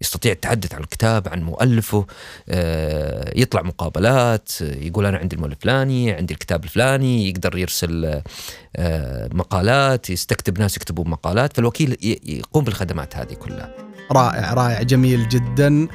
يستطيع 0.00 0.32
التحدث 0.32 0.74
عن 0.74 0.80
الكتاب 0.80 1.28
عن 1.28 1.42
مؤلفه 1.42 2.06
آه، 2.48 3.32
يطلع 3.36 3.62
مقابلات 3.62 4.60
يقول 4.60 5.06
أنا 5.06 5.18
عندي 5.18 5.36
المؤلف 5.36 5.52
الفلاني 5.52 6.12
عندي 6.12 6.34
الكتاب 6.34 6.64
الفلاني 6.64 7.28
يقدر 7.28 7.58
يرسل 7.58 8.22
آه، 8.76 9.28
مقالات 9.32 10.10
يستكتب 10.10 10.58
ناس 10.58 10.76
يكتبون 10.76 11.08
مقالات 11.08 11.56
فالوكيل 11.56 11.96
يقوم 12.26 12.64
بالخدمات 12.64 13.16
هذه 13.16 13.34
كلها 13.34 13.74
رائع 14.12 14.54
رائع 14.54 14.82
جميل 14.82 15.28
جدا 15.28 15.88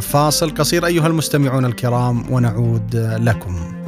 فاصل 0.00 0.54
قصير 0.54 0.86
أيها 0.86 1.06
المستمعون 1.06 1.64
الكرام 1.64 2.32
ونعود 2.32 2.96
آه، 2.96 3.16
لكم. 3.16 3.78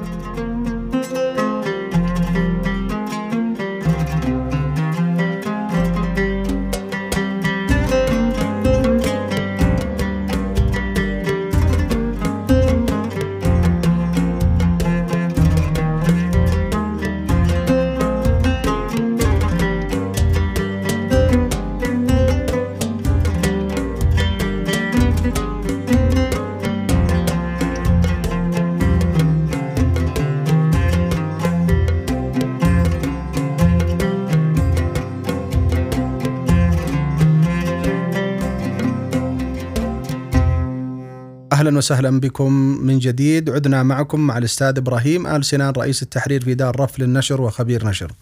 أهلا 41.61 41.79
وسهلا 41.79 42.21
بكم 42.21 42.53
من 42.87 42.99
جديد 42.99 43.51
عدنا 43.51 43.83
معكم 43.83 44.21
مع 44.21 44.39
الأستاذ 44.39 44.79
إبراهيم 44.79 45.27
آل 45.27 45.45
سنان 45.45 45.73
رئيس 45.73 46.03
التحرير 46.03 46.45
في 46.45 46.55
دار 46.55 46.81
رف 46.81 46.99
للنشر 46.99 47.41
وخبير 47.41 47.87
نشر. 47.87 48.13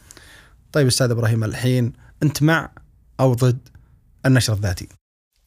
طيب 0.73 0.87
أستاذ 0.87 1.11
إبراهيم 1.11 1.45
الحين 1.45 1.93
أنت 2.23 2.43
مع 2.43 2.71
أو 3.21 3.35
ضد 3.35 3.69
النشر 4.27 4.53
الذاتي؟ 4.53 4.89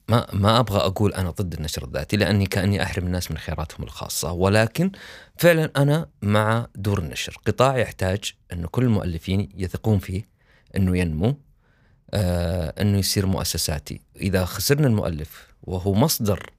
ما 0.10 0.28
ما 0.34 0.60
أبغى 0.60 0.78
أقول 0.78 1.14
أنا 1.14 1.30
ضد 1.30 1.54
النشر 1.54 1.84
الذاتي 1.84 2.18
لأني 2.18 2.46
كأني 2.46 2.84
أحرم 2.84 3.06
الناس 3.06 3.32
من 3.32 3.38
خياراتهم 3.38 3.84
الخاصة 3.84 4.32
ولكن 4.32 4.92
فعلا 5.38 5.72
أنا 5.78 6.08
مع 6.22 6.68
دور 6.76 7.00
النشر، 7.00 7.38
قطاع 7.48 7.78
يحتاج 7.78 8.34
انه 8.54 8.68
كل 8.68 8.84
المؤلفين 8.84 9.50
يثقون 9.56 10.00
فيه 10.00 10.28
أنه 10.76 10.98
ينمو 10.98 11.38
آه 12.14 12.74
أنه 12.82 12.98
يصير 12.98 13.26
مؤسساتي، 13.26 14.02
إذا 14.16 14.46
خسرنا 14.46 14.88
المؤلف 14.88 15.48
وهو 15.64 15.94
مصدر 15.94 16.50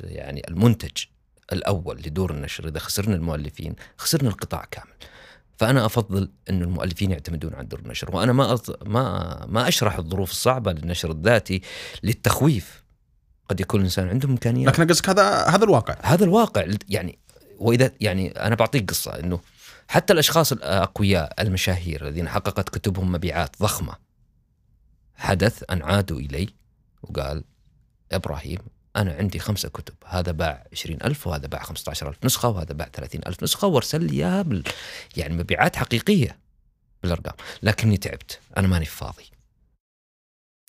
يعني 0.00 0.42
المنتج 0.48 1.04
الأول 1.52 1.98
لدور 1.98 2.30
النشر، 2.30 2.68
إذا 2.68 2.78
خسرنا 2.78 3.14
المؤلفين 3.14 3.74
خسرنا 3.98 4.28
القطاع 4.28 4.64
كامل. 4.70 4.94
فأنا 5.56 5.86
أفضل 5.86 6.30
انه 6.50 6.64
المؤلفين 6.64 7.10
يعتمدون 7.10 7.54
على 7.54 7.66
دور 7.66 7.80
النشر 7.80 8.16
وأنا 8.16 8.32
ما 8.32 8.52
أض... 8.52 8.88
ما 8.88 9.46
ما 9.48 9.68
أشرح 9.68 9.98
الظروف 9.98 10.30
الصعبة 10.30 10.72
للنشر 10.72 11.10
الذاتي 11.10 11.62
للتخويف. 12.02 12.84
قد 13.48 13.60
يكون 13.60 13.80
الإنسان 13.80 14.08
عنده 14.08 14.28
إمكانيات. 14.28 14.72
لكن 14.78 14.86
قصدك 14.86 15.08
هذا 15.08 15.46
هذا 15.46 15.64
الواقع. 15.64 15.96
هذا 16.02 16.24
الواقع 16.24 16.66
يعني 16.88 17.18
وإذا 17.58 17.90
يعني 18.00 18.30
أنا 18.30 18.54
بعطيك 18.54 18.90
قصة 18.90 19.18
إنه 19.18 19.40
حتى 19.88 20.12
الأشخاص 20.12 20.52
الأقوياء 20.52 21.42
المشاهير 21.42 22.08
الذين 22.08 22.28
حققت 22.28 22.68
كتبهم 22.68 23.12
مبيعات 23.12 23.56
ضخمة 23.60 23.94
حدث 25.14 25.64
ان 25.70 25.82
عادوا 25.82 26.20
إلي 26.20 26.48
وقال 27.02 27.44
إبراهيم 28.12 28.58
أنا 28.96 29.12
عندي 29.12 29.38
خمسة 29.38 29.68
كتب. 29.68 29.94
هذا 30.06 30.32
باع 30.32 30.66
عشرين 30.72 30.98
ألف 31.04 31.26
وهذا 31.26 31.46
باع 31.46 31.62
خمسة 31.62 31.90
عشر 31.90 32.08
ألف 32.08 32.16
نسخة 32.24 32.48
وهذا 32.48 32.72
باع 32.72 32.88
ثلاثين 32.92 33.20
ألف 33.26 33.42
نسخة 33.42 33.68
وأرسل 33.68 34.04
لي 34.04 34.12
إياها 34.12 34.42
بال... 34.42 34.62
يعني 35.16 35.34
مبيعات 35.34 35.76
حقيقية 35.76 36.38
بالأرقام. 37.02 37.34
لكني 37.62 37.96
تعبت. 37.96 38.38
أنا 38.56 38.68
ماني 38.68 38.84
فاضي. 38.84 39.24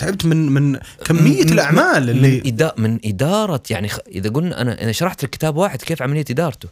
تعبت 0.02 0.26
من 0.26 0.38
من 0.52 0.80
كمية 1.06 1.44
من- 1.44 1.52
الأعمال 1.52 2.10
اللي 2.10 2.32
من, 2.42 2.48
إدا 2.48 2.74
من 2.78 3.00
إدارة 3.06 3.64
يعني 3.70 3.90
خ... 3.90 4.00
إذا 4.08 4.30
قلنا 4.30 4.62
أنا 4.62 4.84
أنا 4.84 4.92
شرحت 4.92 5.24
لك 5.24 5.30
كتاب 5.30 5.56
واحد 5.56 5.82
كيف 5.82 6.02
عملية 6.02 6.26
إدارته. 6.30 6.70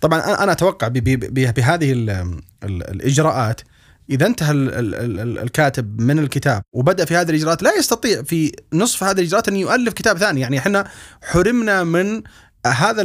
طبعا 0.00 0.18
أنا 0.20 0.42
أنا 0.42 0.52
أتوقع 0.52 0.88
ب- 0.88 0.92
ب- 0.92 1.34
ب- 1.34 1.54
بهذه 1.54 1.92
ال- 1.92 2.10
ال- 2.10 2.90
الإجراءات 2.90 3.60
إذا 4.10 4.26
انتهى 4.26 4.50
ال- 4.50 4.74
ال- 4.74 5.20
ال- 5.20 5.38
الكاتب 5.38 6.00
من 6.00 6.18
الكتاب 6.18 6.62
وبدأ 6.72 7.04
في 7.04 7.16
هذه 7.16 7.30
الإجراءات 7.30 7.62
لا 7.62 7.74
يستطيع 7.78 8.22
في 8.22 8.52
نصف 8.72 9.04
هذه 9.04 9.18
الإجراءات 9.18 9.48
أن 9.48 9.56
يؤلف 9.56 9.92
كتاب 9.94 10.18
ثاني. 10.18 10.40
يعني 10.40 10.58
إحنا 10.58 10.90
حرمنا 11.22 11.84
من 11.84 12.22
هذا 12.66 13.04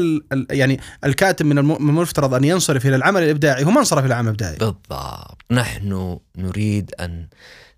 يعني 0.51 0.79
الكاتب 1.03 1.45
من 1.45 1.57
الم- 1.57 1.83
من 1.83 1.89
المفترض 1.89 2.33
أن 2.33 2.43
ينصرف 2.43 2.85
إلى 2.85 2.95
العمل 2.95 3.23
الإبداعي 3.23 3.63
هو 3.63 3.71
ما 3.71 3.79
انصرف 3.79 3.99
إلى 3.99 4.07
العمل 4.07 4.27
الإبداعي. 4.27 4.55
بالضبط. 4.55 5.37
نحن 5.51 6.19
نريد 6.35 6.91
أن 6.99 7.27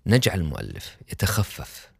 نجعل 0.06 0.40
المؤلف 0.40 0.96
يتخفف 1.12 1.92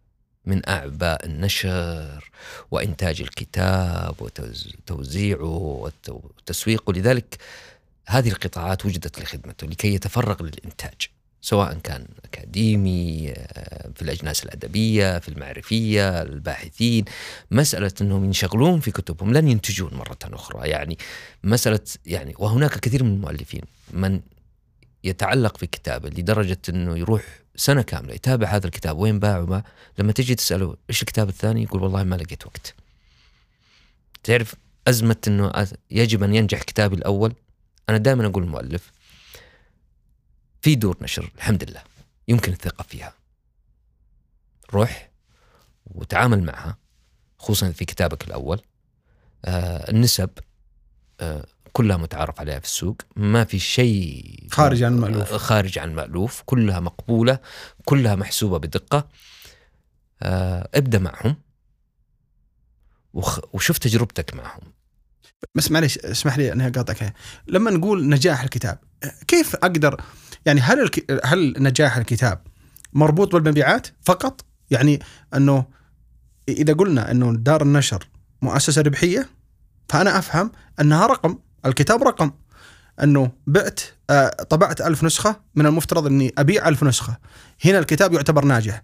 من 0.46 0.68
أعباء 0.68 1.26
النشر 1.26 2.30
وإنتاج 2.70 3.20
الكتاب 3.20 4.14
وتوزيعه 4.20 5.82
وتسويقه. 6.08 6.92
لذلك 6.92 7.38
هذه 8.06 8.28
القطاعات 8.28 8.86
وجدت 8.86 9.20
لخدمته 9.20 9.66
لكي 9.66 9.94
يتفرغ 9.94 10.42
للإنتاج. 10.42 11.08
سواء 11.44 11.74
كان 11.78 12.06
اكاديمي 12.24 13.32
آه، 13.36 13.90
في 13.94 14.02
الأجناس 14.02 14.44
الأدبية 14.44 15.18
في 15.18 15.28
المعرفية 15.28 16.22
الباحثين 16.22 17.04
مسألة 17.50 17.92
أنهم 18.00 18.24
ينشغلون 18.24 18.80
في 18.80 18.90
كتبهم 18.90 19.32
لن 19.32 19.48
ينتجون 19.48 19.94
مرة 19.94 20.18
أخرى. 20.24 20.68
يعني 20.68 20.98
مسألة 21.44 21.80
يعني 22.06 22.34
وهناك 22.38 22.78
كثير 22.80 23.04
من 23.04 23.14
المؤلفين 23.14 23.62
من 23.90 24.20
يتعلق 25.04 25.56
في 25.56 25.66
كتابه 25.66 26.08
لدرجة 26.08 26.58
أنه 26.68 26.98
يروح 26.98 27.22
سنة 27.56 27.82
كاملة 27.82 28.14
يتابع 28.14 28.48
هذا 28.48 28.66
الكتاب. 28.66 28.98
وين 28.98 29.18
باع 29.18 29.38
وما؟ 29.38 29.62
لما 29.98 30.12
تجي 30.12 30.34
تسأله 30.34 30.76
إيش 30.90 31.02
الكتاب 31.02 31.28
الثاني؟ 31.28 31.62
يقول 31.62 31.82
والله 31.82 32.02
ما 32.04 32.16
لقيت 32.16 32.46
وقت. 32.46 32.74
تعرف 34.24 34.54
أزمة 34.88 35.16
أنه 35.28 35.50
أ- 35.50 35.74
يجب 35.90 36.22
أن 36.22 36.34
ينجح 36.34 36.62
كتابي 36.62 36.96
الأول؟ 36.96 37.32
أنا 37.88 37.98
دائما 37.98 38.26
أقول 38.26 38.42
للمؤلف 38.42 38.92
في 40.62 40.74
دور 40.74 40.96
نشر 41.00 41.32
الحمد 41.36 41.70
لله. 41.70 41.82
يمكن 42.28 42.52
الثقة 42.52 42.82
فيها. 42.82 43.14
روح 44.74 45.10
وتعامل 45.86 46.42
معها 46.42 46.78
خصوصا 47.38 47.70
في 47.70 47.84
كتابك 47.84 48.24
الأول. 48.24 48.60
آه 49.44 49.90
النسب 49.90 50.30
آه 51.20 51.46
كلها 51.72 51.96
متعارف 51.96 52.40
عليها 52.40 52.58
في 52.58 52.64
السوق. 52.64 53.02
ما 53.16 53.44
في 53.44 53.58
شيء 53.58 54.46
خارج 54.50 54.82
عن 54.82 54.94
المألوف. 54.94 55.32
آه، 55.32 55.36
خارج 55.36 55.78
عن 55.78 55.90
المألوف. 55.90 56.42
كلها 56.46 56.80
مقبولة 56.80 57.38
كلها 57.84 58.14
محسوبة 58.14 58.58
بدقة. 58.58 59.08
آه 60.22 60.68
ابدأ 60.74 60.98
معهم. 60.98 61.36
وخ... 63.12 63.40
وشوف 63.52 63.78
تجربتك 63.78 64.34
معهم. 64.34 64.72
بس 65.54 65.70
معلش 65.70 65.98
اسمح 65.98 66.38
لي 66.38 66.52
اني 66.52 66.66
أقاطعك. 66.66 67.14
لما 67.46 67.70
نقول 67.70 68.08
نجاح 68.08 68.42
الكتاب 68.42 68.78
كيف 69.26 69.56
أقدر 69.56 70.02
يعني 70.46 70.60
هل 70.60 70.80
الك... 70.80 71.20
هل 71.26 71.54
نجاح 71.58 71.96
الكتاب 71.96 72.40
مربوط 72.92 73.34
بالمبيعات 73.36 73.86
فقط؟ 74.02 74.44
يعني 74.70 75.00
أنه 75.34 75.64
إذا 76.48 76.72
قلنا 76.72 77.10
أنه 77.10 77.32
دار 77.36 77.62
النشر 77.62 78.08
مؤسسة 78.42 78.82
ربحية 78.82 79.28
فأنا 79.88 80.18
أفهم 80.18 80.52
أنها 80.80 81.06
رقم، 81.06 81.38
الكتاب 81.66 82.02
رقم. 82.02 82.30
أنه 83.02 83.30
بعت 83.46 83.80
طبعت 84.50 84.80
ألف 84.80 85.04
نسخة 85.04 85.40
من 85.54 85.66
المفترض 85.66 86.06
أني 86.06 86.32
أبيع 86.38 86.68
ألف 86.68 86.82
نسخة. 86.84 87.18
هنا 87.64 87.78
الكتاب 87.78 88.12
يعتبر 88.12 88.44
ناجح. 88.44 88.82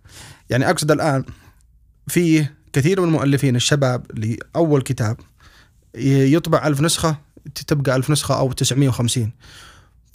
يعني 0.51 0.71
أقصد 0.71 0.91
الآن 0.91 1.25
في 2.07 2.47
كثير 2.73 3.01
من 3.01 3.07
المؤلفين 3.09 3.57
الشباب 3.57 4.07
لأول 4.19 4.83
كتاب 4.83 5.17
ي- 5.97 6.33
يطبع 6.35 6.67
ألف 6.67 6.81
نسخة 6.81 7.17
تبقى 7.67 7.97
ألف 7.97 8.11
نسخة 8.11 8.39
أو 8.39 8.53
950 8.53 9.33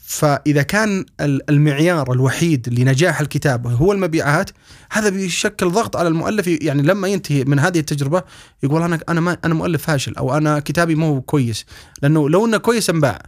فإذا 0.05 0.61
كان 0.63 1.05
ال- 1.21 1.49
المعيار 1.49 2.11
الوحيد 2.11 2.79
لنجاح 2.79 3.19
الكتاب 3.19 3.67
هو 3.67 3.91
المبيعات 3.91 4.49
هذا 4.91 5.09
بيشكل 5.09 5.69
ضغط 5.69 5.95
على 5.95 6.07
المؤلف. 6.07 6.47
يعني 6.47 6.81
لما 6.81 7.07
ينتهي 7.07 7.43
من 7.43 7.59
هذه 7.59 7.79
التجربة 7.79 8.23
يقول 8.63 8.81
أنا 8.81 8.99
أنا 9.09 9.21
ما 9.21 9.37
أنا 9.45 9.53
مؤلف 9.53 9.85
فاشل 9.85 10.15
أو 10.15 10.37
أنا 10.37 10.59
كتابي 10.59 10.95
مو 10.95 11.21
كويس 11.21 11.65
لأنه 12.01 12.29
لو 12.29 12.45
إنه 12.45 12.57
كويس 12.57 12.89
انباع. 12.89 13.21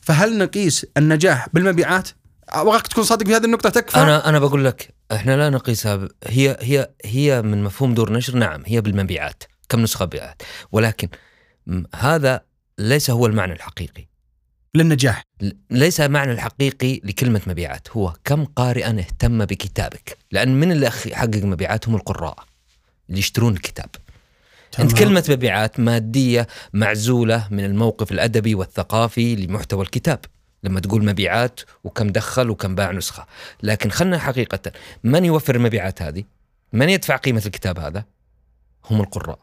فهل 0.00 0.38
نقيس 0.38 0.86
النجاح 0.96 1.48
بالمبيعات؟ 1.52 2.08
أبغاك 2.48 2.86
تكون 2.86 3.04
صادق 3.04 3.26
في 3.26 3.36
هذه 3.36 3.44
النقطة 3.44 3.70
تكفى؟ 3.70 3.96
أنا 3.98 4.28
أنا 4.28 4.38
بقول 4.38 4.64
لك 4.64 4.94
إحنا 5.12 5.36
لا 5.36 5.50
نقيسها 5.50 5.96
ب... 5.96 6.08
هي 6.26 6.56
هي 6.60 6.90
هي 7.04 7.42
من 7.42 7.64
مفهوم 7.64 7.94
دور 7.94 8.12
نشر. 8.12 8.36
نعم 8.36 8.62
هي 8.66 8.80
بالمبيعات 8.80 9.44
كم 9.68 9.80
نسخة 9.80 10.04
بيعت. 10.04 10.42
ولكن 10.72 11.08
هذا 11.94 12.40
ليس 12.78 13.10
هو 13.10 13.26
المعنى 13.26 13.52
الحقيقي. 13.52 14.11
للنجاح 14.74 15.22
ليس 15.70 16.00
المعنى 16.00 16.32
الحقيقي 16.32 17.00
لكلمة 17.04 17.40
مبيعات. 17.46 17.90
هو 17.90 18.14
كم 18.24 18.44
قارئا 18.44 18.90
اهتم 18.98 19.44
بكتابك؟ 19.44 20.18
لأن 20.30 20.60
من 20.60 20.72
اللي 20.72 20.86
يحقق 20.86 21.44
مبيعات 21.44 21.88
هم 21.88 21.94
القراء 21.94 22.44
اللي 23.08 23.18
يشترون 23.18 23.52
الكتاب. 23.52 23.88
انت 24.78 24.98
كلمة 24.98 25.24
مبيعات 25.28 25.80
مادية 25.80 26.46
معزولة 26.72 27.48
من 27.50 27.64
الموقف 27.64 28.12
الأدبي 28.12 28.54
والثقافي 28.54 29.36
لمحتوى 29.36 29.82
الكتاب. 29.82 30.18
لما 30.64 30.80
تقول 30.80 31.04
مبيعات 31.04 31.60
وكم 31.84 32.08
دخل 32.08 32.50
وكم 32.50 32.74
باع 32.74 32.92
نسخة. 32.92 33.26
لكن 33.62 33.90
خلنا 33.90 34.18
حقيقة 34.18 34.72
من 35.04 35.24
يوفر 35.24 35.54
المبيعات 35.54 36.02
هذه؟ 36.02 36.24
من 36.72 36.88
يدفع 36.88 37.16
قيمة 37.16 37.42
الكتاب 37.46 37.78
هذا؟ 37.78 38.04
هم 38.90 39.00
القراء. 39.00 39.38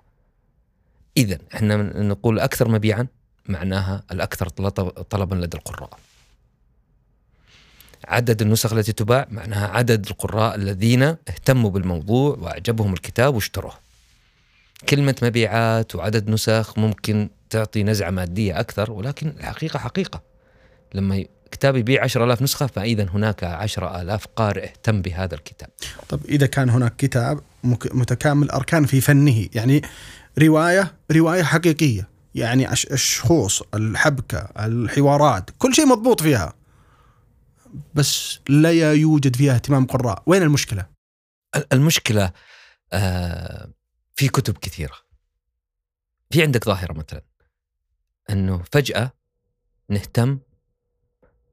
اذا 1.17 1.37
إحنا 1.55 1.77
نقول 2.03 2.39
أكثر 2.39 2.69
مبيعا؟ 2.69 3.07
معناها 3.49 4.03
الأكثر 4.12 4.49
طلب- 4.49 4.89
طلبا 4.89 5.35
لدى 5.35 5.57
القراء. 5.57 5.89
عدد 8.07 8.41
النسخ 8.41 8.73
التي 8.73 8.91
تباع 8.91 9.27
معناها 9.31 9.67
عدد 9.67 10.07
القراء 10.07 10.55
الذين 10.55 11.03
اهتموا 11.03 11.69
بالموضوع 11.69 12.38
وأعجبهم 12.38 12.93
الكتاب 12.93 13.35
واشتروه. 13.35 13.73
كلمة 14.89 15.15
مبيعات 15.21 15.95
وعدد 15.95 16.29
نسخ 16.29 16.77
ممكن 16.77 17.29
تعطي 17.49 17.83
نزعة 17.83 18.09
مادية 18.09 18.59
أكثر 18.59 18.91
ولكن 18.91 19.27
الحقيقة 19.39 19.79
حقيقة. 19.79 20.21
لما 20.93 21.25
كتاب 21.51 21.75
يبيع 21.75 22.03
10000 22.03 22.41
نسخة 22.41 22.67
فإذا 22.67 23.03
هناك 23.09 23.43
10000 23.43 24.25
قارئ 24.35 24.63
اهتم 24.63 25.01
بهذا 25.01 25.35
الكتاب. 25.35 25.69
طب 26.09 26.19
إذا 26.25 26.45
كان 26.45 26.69
هناك 26.69 26.95
كتاب 26.95 27.39
متكامل 27.93 28.49
أركان 28.49 28.85
في 28.85 29.01
فنه 29.01 29.47
يعني 29.53 29.81
رواية 30.39 30.93
رواية 31.12 31.43
حقيقية. 31.43 32.07
يعني 32.39 32.71
الشخوص 32.73 33.62
الحبكة 33.73 34.39
الحوارات 34.39 35.49
كل 35.58 35.73
شيء 35.75 35.86
مضبوط 35.86 36.21
فيها. 36.21 36.54
بس 37.93 38.39
لا 38.49 38.93
يوجد 38.93 39.36
فيها 39.36 39.56
اهتمام 39.56 39.86
قراء. 39.86 40.23
وين 40.25 40.41
المشكلة؟ 40.41 40.86
ال- 41.56 41.73
المشكلة 41.73 42.32
آه 42.93 43.69
في 44.15 44.28
كتب 44.28 44.58
كثيرة. 44.58 44.95
في 46.32 46.41
عندك 46.41 46.65
ظاهرة 46.65 46.93
مثلا 46.93 47.23
أنه 48.30 48.63
فجأة 48.71 49.12
نهتم 49.89 50.39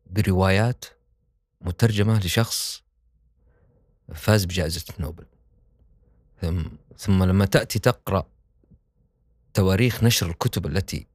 بروايات 0.06 0.84
مترجمة 1.60 2.18
لشخص 2.18 2.82
فاز 4.14 4.44
بجائزة 4.44 4.84
نوبل. 5.00 5.26
ثم, 6.42 6.62
ثم 6.98 7.24
لما 7.24 7.44
تأتي 7.44 7.78
تقرأ 7.78 8.28
تواريخ 9.60 10.04
نشر 10.04 10.30
الكتب 10.30 10.66
التي 10.66 11.06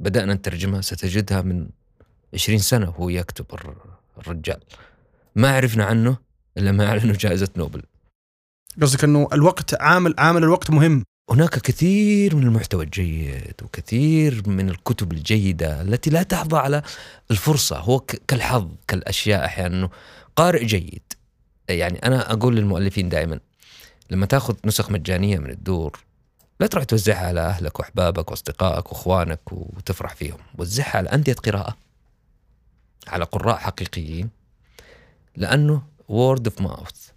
بدأنا 0.00 0.34
نترجمها 0.34 0.80
ستجدها 0.80 1.42
من 1.42 1.68
20 2.34 2.58
سنة 2.58 2.88
وهو 2.88 3.08
يكتب 3.08 3.46
الر- 3.52 3.76
الرجال. 4.18 4.60
ما 5.36 5.56
عرفنا 5.56 5.84
عنه 5.84 6.16
إلا 6.58 6.72
ما 6.72 6.86
أعلنوا 6.86 7.16
جائزة 7.24 7.48
نوبل. 7.56 7.82
قصدك 8.82 9.04
أنه 9.04 9.28
الوقت 9.32 9.82
عامل 9.82 10.14
عامل 10.18 10.42
الوقت 10.44 10.70
مهم. 10.70 11.04
هناك 11.30 11.58
كثير 11.58 12.36
من 12.36 12.42
المحتوى 12.42 12.84
الجيد 12.84 13.54
وكثير 13.62 14.48
من 14.48 14.68
الكتب 14.70 15.12
الجيدة 15.12 15.82
التي 15.82 16.10
لا 16.10 16.22
تحظى 16.22 16.56
على 16.56 16.82
الفرصة. 17.30 17.78
هو 17.78 18.00
كالحظ 18.00 18.68
كالأشياء 18.88 19.44
أحيانا. 19.44 19.76
أنه 19.76 19.90
قارئ 20.36 20.64
جيد. 20.64 21.02
يعني 21.68 21.98
أنا 21.98 22.32
أقول 22.32 22.56
للمؤلفين 22.56 23.08
دائما 23.08 23.40
لما 24.10 24.26
تأخذ 24.26 24.54
نسخ 24.64 24.90
مجانية 24.90 25.38
من 25.38 25.50
الدور 25.50 26.00
لا 26.60 26.66
تروح 26.66 26.84
توزعها 26.84 27.26
على 27.26 27.40
أهلك 27.40 27.78
وأحبابك 27.78 28.30
وأصدقائك 28.30 28.92
وأخوانك 28.92 29.52
وتفرح 29.52 30.14
فيهم. 30.14 30.38
وزعها 30.58 30.96
على 30.96 31.08
أندية 31.08 31.32
قراءة 31.32 31.76
على 33.06 33.24
قراء 33.24 33.56
حقيقيين 33.56 34.30
لأنه 35.36 35.82
word 36.08 36.48
of 36.48 36.60
mouth 36.60 37.08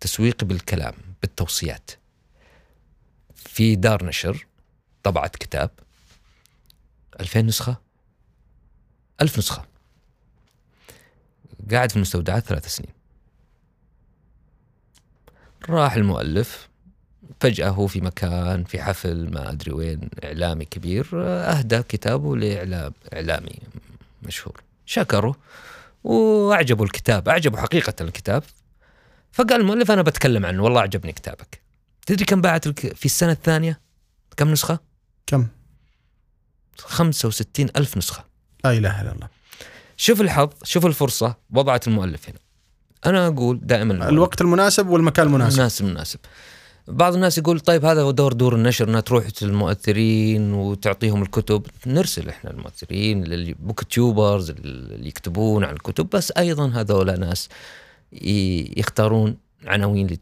تسويق 0.00 0.44
بالكلام 0.44 0.94
بالتوصيات. 1.22 1.90
في 3.34 3.76
دار 3.76 4.04
نشر 4.04 4.46
طبعت 5.02 5.36
كتاب 5.36 5.70
2000 7.20 7.40
نسخة؟ 7.42 7.76
ألف 9.20 9.38
نسخة. 9.38 9.64
قاعد 11.70 11.90
في 11.90 11.96
المستودعات 11.96 12.44
ثلاث 12.44 12.66
سنين. 12.66 12.92
راح 15.68 15.92
المؤلف 15.94 16.65
فجأة 17.40 17.68
هو 17.68 17.86
في 17.86 18.00
مكان 18.00 18.64
في 18.64 18.82
حفل 18.82 19.30
ما 19.30 19.50
أدري 19.50 19.72
وين 19.72 20.08
إعلامي 20.24 20.64
كبير 20.64 21.06
أهدى 21.14 21.82
كتابه 21.82 22.36
لإعلام 22.36 22.92
إعلامي 23.14 23.58
مشهور. 24.22 24.62
شكره 24.86 25.36
وأعجبه 26.04 26.84
الكتاب 26.84 27.28
أعجبه 27.28 27.60
حقيقة 27.60 27.94
الكتاب. 28.00 28.42
فقال 29.32 29.60
المؤلف 29.60 29.90
أنا 29.90 30.02
بتكلم 30.02 30.46
عنه 30.46 30.62
والله 30.62 30.80
أعجبني 30.80 31.12
كتابك. 31.12 31.60
تدري 32.06 32.24
كم 32.24 32.40
باعت 32.40 32.68
في 32.80 33.04
السنة 33.04 33.32
الثانية؟ 33.32 33.80
كم 34.36 34.52
نسخة؟ 34.52 34.78
كم؟ 35.26 35.46
65 36.78 37.68
ألف 37.76 37.96
نسخة. 37.96 38.24
لا 38.64 38.72
إله 38.72 39.02
إلا 39.02 39.12
الله. 39.12 39.28
شوف 39.96 40.20
الحظ 40.20 40.48
شوف 40.62 40.86
الفرصة 40.86 41.36
وضعت 41.50 41.88
المؤلف 41.88 42.28
هنا. 42.28 42.38
أنا 43.06 43.26
أقول 43.26 43.60
دائما 43.62 43.92
المؤلف. 43.92 44.10
الوقت 44.10 44.40
المناسب 44.40 44.88
والمكان 44.88 45.26
المناسب. 45.26 45.58
مناسب 45.58 45.84
مناسب. 45.84 46.18
بعض 46.88 47.14
الناس 47.14 47.38
يقول 47.38 47.60
طيب 47.60 47.84
هذا 47.84 48.02
هو 48.02 48.10
دور 48.10 48.32
دور 48.32 48.54
النشر 48.54 48.88
إنها 48.88 49.00
تروح 49.00 49.26
للمؤثرين 49.42 50.54
وتعطيهم 50.54 51.22
الكتب. 51.22 51.66
نرسل 51.86 52.28
إحنا 52.28 52.50
المؤثرين 52.50 53.24
للبوك 53.24 53.84
تيوبرز 53.84 54.50
اللي 54.50 55.08
يكتبون 55.08 55.64
عن 55.64 55.74
الكتب 55.74 56.08
بس 56.10 56.32
أيضا 56.38 56.68
هذول 56.68 57.20
ناس 57.20 57.48
يختارون 58.76 59.36
عناوين 59.64 60.06
اللي 60.06 60.18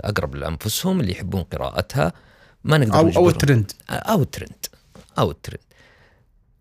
أقرب 0.00 0.34
لأنفسهم 0.34 1.00
اللي 1.00 1.12
يحبون 1.12 1.42
قراءتها. 1.42 2.12
ما 2.64 2.78
نقدر 2.78 2.98
أو 2.98 3.08
أو. 3.08 3.28
الترند. 3.28 3.72
أو 3.90 4.22
الترند. 4.22 4.66
أو 5.18 5.30
الترند. 5.30 5.60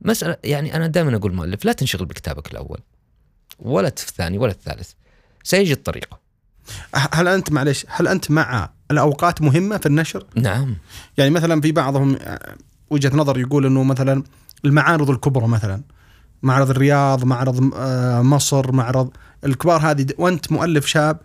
مساله 0.02 0.38
يعني 0.44 0.76
أنا 0.76 0.88
دائما 0.88 1.16
أقول 1.16 1.34
مؤلف 1.34 1.66
لا 1.66 1.72
تنشغل 1.74 2.06
بكتابك 2.06 2.52
الأول 2.52 2.80
ولا 3.60 3.90
في 3.90 4.10
الثاني 4.10 4.38
ولا 4.38 4.52
الثالث. 4.52 4.92
سيجي 5.44 5.74
الطريقة. 5.74 6.21
هل 7.14 7.28
أنت 7.28 7.52
معلش 7.52 7.86
هل 7.90 8.08
أنت 8.08 8.32
مع 8.32 8.70
الأوقات 8.92 9.42
مهمة 9.42 9.78
في 9.78 9.86
النشر؟ 9.86 10.26
نعم. 10.36 10.76
يعني 11.18 11.30
مثلا 11.30 11.62
في 11.62 11.72
بعضهم 11.72 12.18
وجهة 12.90 13.16
نظر 13.16 13.40
يقول 13.40 13.66
إنه 13.66 13.84
مثلا 13.84 14.24
المعارض 14.66 15.10
الكبرى 15.10 15.48
مثلا 15.48 15.82
معرض 16.44 16.70
الرياض 16.70 17.24
معرض 17.24 17.74
آه، 17.76 18.22
مصر 18.22 18.72
معرض 18.72 19.10
الكبار 19.46 19.92
هذه 19.92 20.06
وأنت 20.18 20.52
مؤلف 20.52 20.86
شاب 20.86 21.20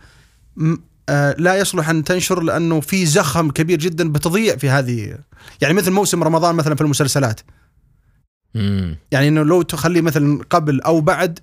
آه، 1.08 1.34
لا 1.38 1.56
يصلح 1.56 1.88
أن 1.88 2.04
تنشر 2.04 2.42
لأنه 2.42 2.80
في 2.80 3.06
زخم 3.06 3.50
كبير 3.50 3.78
جدا 3.78 4.12
بتضيع 4.12 4.56
في 4.56 4.70
هذه 4.70 5.18
يعني 5.60 5.74
مثل 5.74 5.90
موسم 5.90 6.24
رمضان 6.24 6.54
مثلا 6.54 6.74
في 6.74 6.80
المسلسلات. 6.80 7.40
امم 8.56 8.96
يعني 9.12 9.28
إنه 9.28 9.42
لو 9.42 9.62
تخليه 9.62 10.00
مثلا 10.00 10.42
قبل 10.50 10.80
أو 10.80 11.00
بعد 11.00 11.38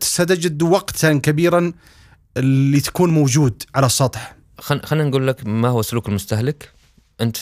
ستجد 0.00 0.62
وقتا 0.62 1.12
كبيرا 1.12 1.72
اللي 2.36 2.80
تكون 2.80 3.10
موجود 3.10 3.62
على 3.74 3.86
السطح. 3.86 4.34
خل... 4.58 4.80
خلينا 4.82 5.08
نقول 5.08 5.26
لك 5.28 5.46
ما 5.46 5.68
هو 5.68 5.82
سلوك 5.82 6.08
المستهلك. 6.08 6.72
أنت 7.20 7.36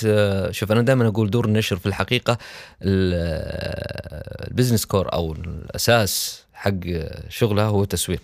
شوف 0.51 0.73
أنا 0.73 0.83
دائما 0.83 1.09
أقول 1.09 1.31
دور 1.31 1.45
النشر 1.45 1.77
في 1.77 1.87
الحقيقة 1.87 2.39
ال- 2.83 4.49
ال 4.51 4.55
business 4.55 4.87
core 4.87 5.13
أو 5.13 5.33
الأساس 5.33 6.43
حق 6.55 6.81
شغلها 7.29 7.65
هو 7.65 7.85
تسويق. 7.85 8.23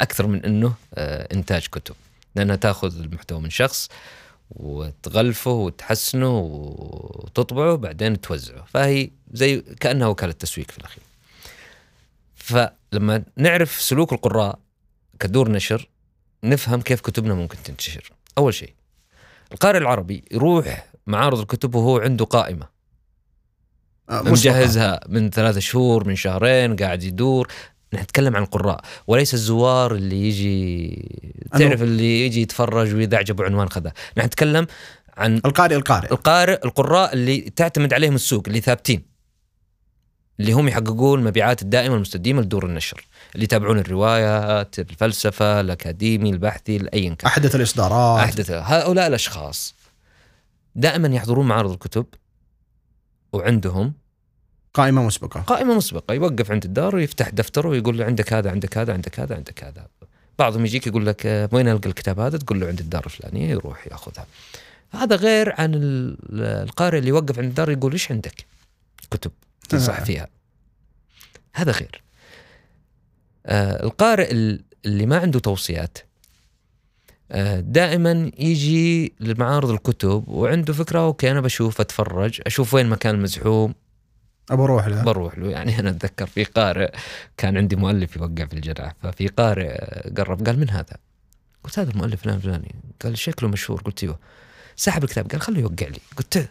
أكثر 0.00 0.26
من 0.26 0.44
إنه 0.44 0.74
آه، 0.94 1.34
إنتاج 1.34 1.66
كتب. 1.66 1.94
لأنها 2.34 2.56
تأخذ 2.56 3.00
المحتوى 3.00 3.40
من 3.40 3.50
شخص 3.50 3.88
وتغلفه 4.50 5.50
وتحسنه 5.50 6.38
وتطبعه 6.38 7.76
بعدين 7.76 8.20
توزعه. 8.20 8.64
فهي 8.64 9.10
زي 9.32 9.60
كأنها 9.80 10.06
وكالة 10.08 10.32
تسويق 10.32 10.70
في 10.70 10.78
الأخير. 10.78 11.02
فلما 12.34 13.22
نعرف 13.36 13.80
سلوك 13.80 14.12
القراء 14.12 14.58
كدور 15.20 15.50
نشر 15.50 15.88
نفهم 16.44 16.80
كيف 16.80 17.00
كتبنا 17.00 17.34
ممكن 17.34 17.56
تنتشر. 17.64 18.12
أول 18.38 18.54
شيء 18.54 18.72
القارئ 19.52 19.78
العربي 19.78 20.24
يروح 20.32 20.86
معارض 21.06 21.40
الكتب 21.40 21.74
وهو 21.74 21.98
عنده 21.98 22.24
قائمة. 22.24 22.68
آه،. 24.10 24.22
مجهزها 24.22 25.00
من 25.08 25.30
ثلاثة 25.30 25.60
شهور 25.60 26.08
من 26.08 26.16
شهرين 26.16 26.76
قاعد 26.76 27.02
يدور. 27.02 27.48
نتكلم 27.94 28.36
عن 28.36 28.42
القراء 28.42 28.80
وليس 29.06 29.34
الزوار 29.34 29.94
اللي 29.94 30.28
يجي 30.28 31.48
تعرف 31.52 31.82
اللي 31.82 32.26
يجي 32.26 32.40
يتفرج 32.42 32.94
وإذا 32.94 33.16
عجبه 33.16 33.44
عنوان 33.44 33.68
خذا 33.68 33.92
نحن 34.16 34.26
نتكلم 34.26 34.66
عن 35.16 35.36
القارئ 35.36 35.76
القارئ. 35.76 36.12
القارئ 36.12 36.64
القراء 36.64 37.12
اللي 37.12 37.40
تعتمد 37.40 37.94
عليهم 37.94 38.14
السوق 38.14 38.42
اللي 38.46 38.60
ثابتين. 38.60 39.15
اللي 40.40 40.52
هم 40.52 40.68
يحققون 40.68 41.18
المبيعات 41.18 41.62
الدائمة 41.62 41.94
المستديمة 41.94 42.42
لدور 42.42 42.66
النشر 42.66 43.06
اللي 43.34 43.44
يتابعون 43.44 43.78
الروايات 43.78 44.78
الفلسفة 44.78 45.60
الأكاديمي 45.60 46.30
البحثي 46.30 46.76
ايا 46.94 47.14
كان. 47.14 47.26
أحدث 47.26 47.54
الإصدارات. 47.54 48.24
أحدث. 48.24 48.50
هؤلاء 48.50 49.06
الأشخاص 49.06 49.74
دائما 50.74 51.08
يحضرون 51.08 51.46
معارض 51.48 51.70
الكتب 51.70 52.06
وعندهم 53.32 53.92
قائمة 54.74 55.02
مسبقة. 55.02 55.40
قائمة 55.40 55.74
مسبقة. 55.74 56.14
يوقف 56.14 56.50
عند 56.50 56.64
الدار 56.64 56.96
ويفتح 56.96 57.28
دفتره 57.28 57.68
ويقول 57.68 57.98
له 57.98 58.04
عندك 58.04 58.32
هذا 58.32 58.50
عندك 58.50 58.78
هذا 58.78 58.92
عندك 58.92 59.20
هذا 59.20 59.34
عندك 59.36 59.64
هذا. 59.64 59.86
بعضهم 60.38 60.64
يجيك 60.66 60.86
يقول 60.86 61.06
لك 61.06 61.26
آه، 61.26 61.48
وين 61.52 61.68
ألقى 61.68 61.88
الكتاب 61.88 62.20
هذا؟ 62.20 62.38
تقول 62.38 62.60
له 62.60 62.66
عند 62.66 62.80
الدار 62.80 63.06
الفلانية 63.06 63.50
يروح 63.50 63.86
يأخذها. 63.86 64.26
هذا 64.90 65.16
غير 65.16 65.54
عن 65.60 65.74
ال- 65.74 66.16
القارئ 66.42 66.98
اللي 66.98 67.08
يوقف 67.08 67.38
عند 67.38 67.48
الدار 67.48 67.70
يقول 67.70 67.92
إيش 67.92 68.12
عندك؟ 68.12 68.46
كتب. 69.10 69.30
تنصح 69.66 69.98
آه. 70.00 70.04
فيها. 70.04 70.28
هذا 71.54 71.72
غير 71.72 72.02
آه 73.46 73.82
القارئ 73.84 74.32
ال- 74.32 74.64
اللي 74.86 75.06
ما 75.06 75.18
عنده 75.18 75.38
توصيات 75.38 75.98
آه، 77.32 77.60
دائما 77.60 78.30
يجي 78.38 79.12
لمعارض 79.20 79.70
الكتب 79.70 80.24
وعنده 80.28 80.72
فكرة 80.72 80.98
أوكي 80.98 81.30
أنا 81.30 81.40
بشوف 81.40 81.80
أتفرج 81.80 82.40
أشوف 82.46 82.74
وين 82.74 82.86
مكان 82.88 83.22
مزحوم. 83.22 83.74
أبو 84.50 84.64
أروح 84.64 84.86
له. 84.86 85.02
بروح 85.02 85.38
له. 85.38 85.50
يعني 85.50 85.78
أنا 85.80 85.90
أتذكر 85.90 86.26
في 86.26 86.44
قارئ 86.44 86.92
كان 87.36 87.56
عندي 87.56 87.76
مؤلف 87.76 88.16
يوقع 88.16 88.44
في 88.46 88.52
الجرح 88.52 88.94
ففي 89.02 89.28
قارئ 89.28 89.74
قرب 90.16 90.46
قال 90.46 90.58
من 90.58 90.70
هذا؟ 90.70 90.96
قلت 91.64 91.78
هذا 91.78 91.90
المؤلف 91.90 92.22
فلان 92.22 92.38
فلاني 92.38 92.74
قال 93.02 93.18
شكله 93.18 93.48
مشهور. 93.48 93.80
قلت 93.82 94.02
أيوه. 94.02 94.18
سحب 94.76 95.04
الكتاب 95.04 95.30
قال 95.30 95.40
خليه 95.40 95.60
يوقع 95.60 95.86
لي. 95.86 96.00
قلت 96.16 96.48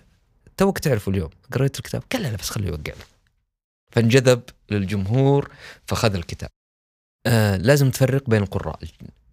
توك 0.57 0.79
تعرفه 0.79 1.09
اليوم 1.11 1.29
قريت 1.53 1.77
الكتاب 1.77 2.03
قال 2.13 2.21
لا 2.21 2.35
بس 2.35 2.49
خليه 2.49 2.67
يوقع 2.67 2.81
لي 2.93 3.03
فانجذب 3.91 4.41
للجمهور 4.71 5.51
فخذ 5.87 6.15
الكتاب. 6.15 6.49
آه 7.25 7.57
لازم 7.57 7.91
تفرق 7.91 8.29
بين 8.29 8.43
القراء 8.43 8.79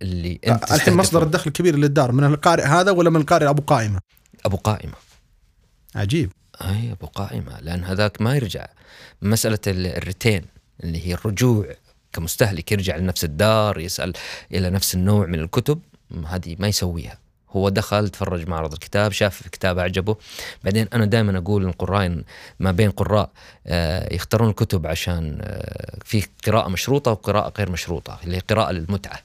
اللي 0.03 0.41
أنت 0.47 0.71
آه، 0.71 0.75
الحين. 0.75 0.95
مصدر 0.95 1.23
الدخل 1.23 1.47
الكبير 1.49 1.77
للدار 1.77 2.13
من 2.13 2.25
القارئ 2.25 2.63
هذا 2.63 2.91
ولا 2.91 3.11
من 3.11 3.21
القارئ 3.21 3.49
أبو 3.49 3.63
قائمة؟ 3.63 4.01
أبو 4.45 4.57
قائمة. 4.57 4.95
عجيب. 5.95 6.33
أي 6.61 6.93
أبو 6.93 7.07
قائمة 7.07 7.61
لأن 7.61 7.85
هذاك 7.85 8.23
ما 8.23 8.35
يرجع. 8.37 8.67
مسألة 9.23 9.59
ال- 9.67 9.87
الريتين 9.87 10.45
اللي 10.85 11.07
هي 11.07 11.15
الرجوع 11.15 11.75
كمستهلك 12.13 12.73
يرجع 12.73 12.97
لنفس 12.97 13.25
الدار 13.25 13.79
يسأل 13.81 14.13
إلى 14.53 14.71
نفس 14.71 14.95
النوع 14.95 15.27
من 15.27 15.39
الكتب 15.41 15.81
هذه 16.27 16.57
ما 16.59 16.69
يسويها. 16.69 17.19
هو 17.57 17.69
دخل 17.69 18.09
تفرج 18.09 18.49
معرض 18.49 18.73
الكتاب 18.73 19.13
شاف 19.13 19.49
كتاب 19.49 19.79
عجبه 19.79 20.17
بعدين 20.65 20.89
أنا 20.95 21.05
دائما 21.05 21.39
أقول 21.39 21.65
للقراء 21.65 22.23
ما 22.61 22.73
بين 22.73 22.91
قراء 22.91 23.31
آه، 23.67 24.15
يختارون 24.15 24.49
الكتب 24.49 24.87
عشان 24.87 25.39
آه، 25.43 25.99
في 26.05 26.27
قراءة 26.47 26.69
مشروطة 26.69 27.11
وقراءة 27.11 27.53
غير 27.59 27.71
مشروطة 27.71 28.19
اللي 28.25 28.37
هي 28.37 28.41
قراءة 28.41 28.73
للمتعة. 28.73 29.21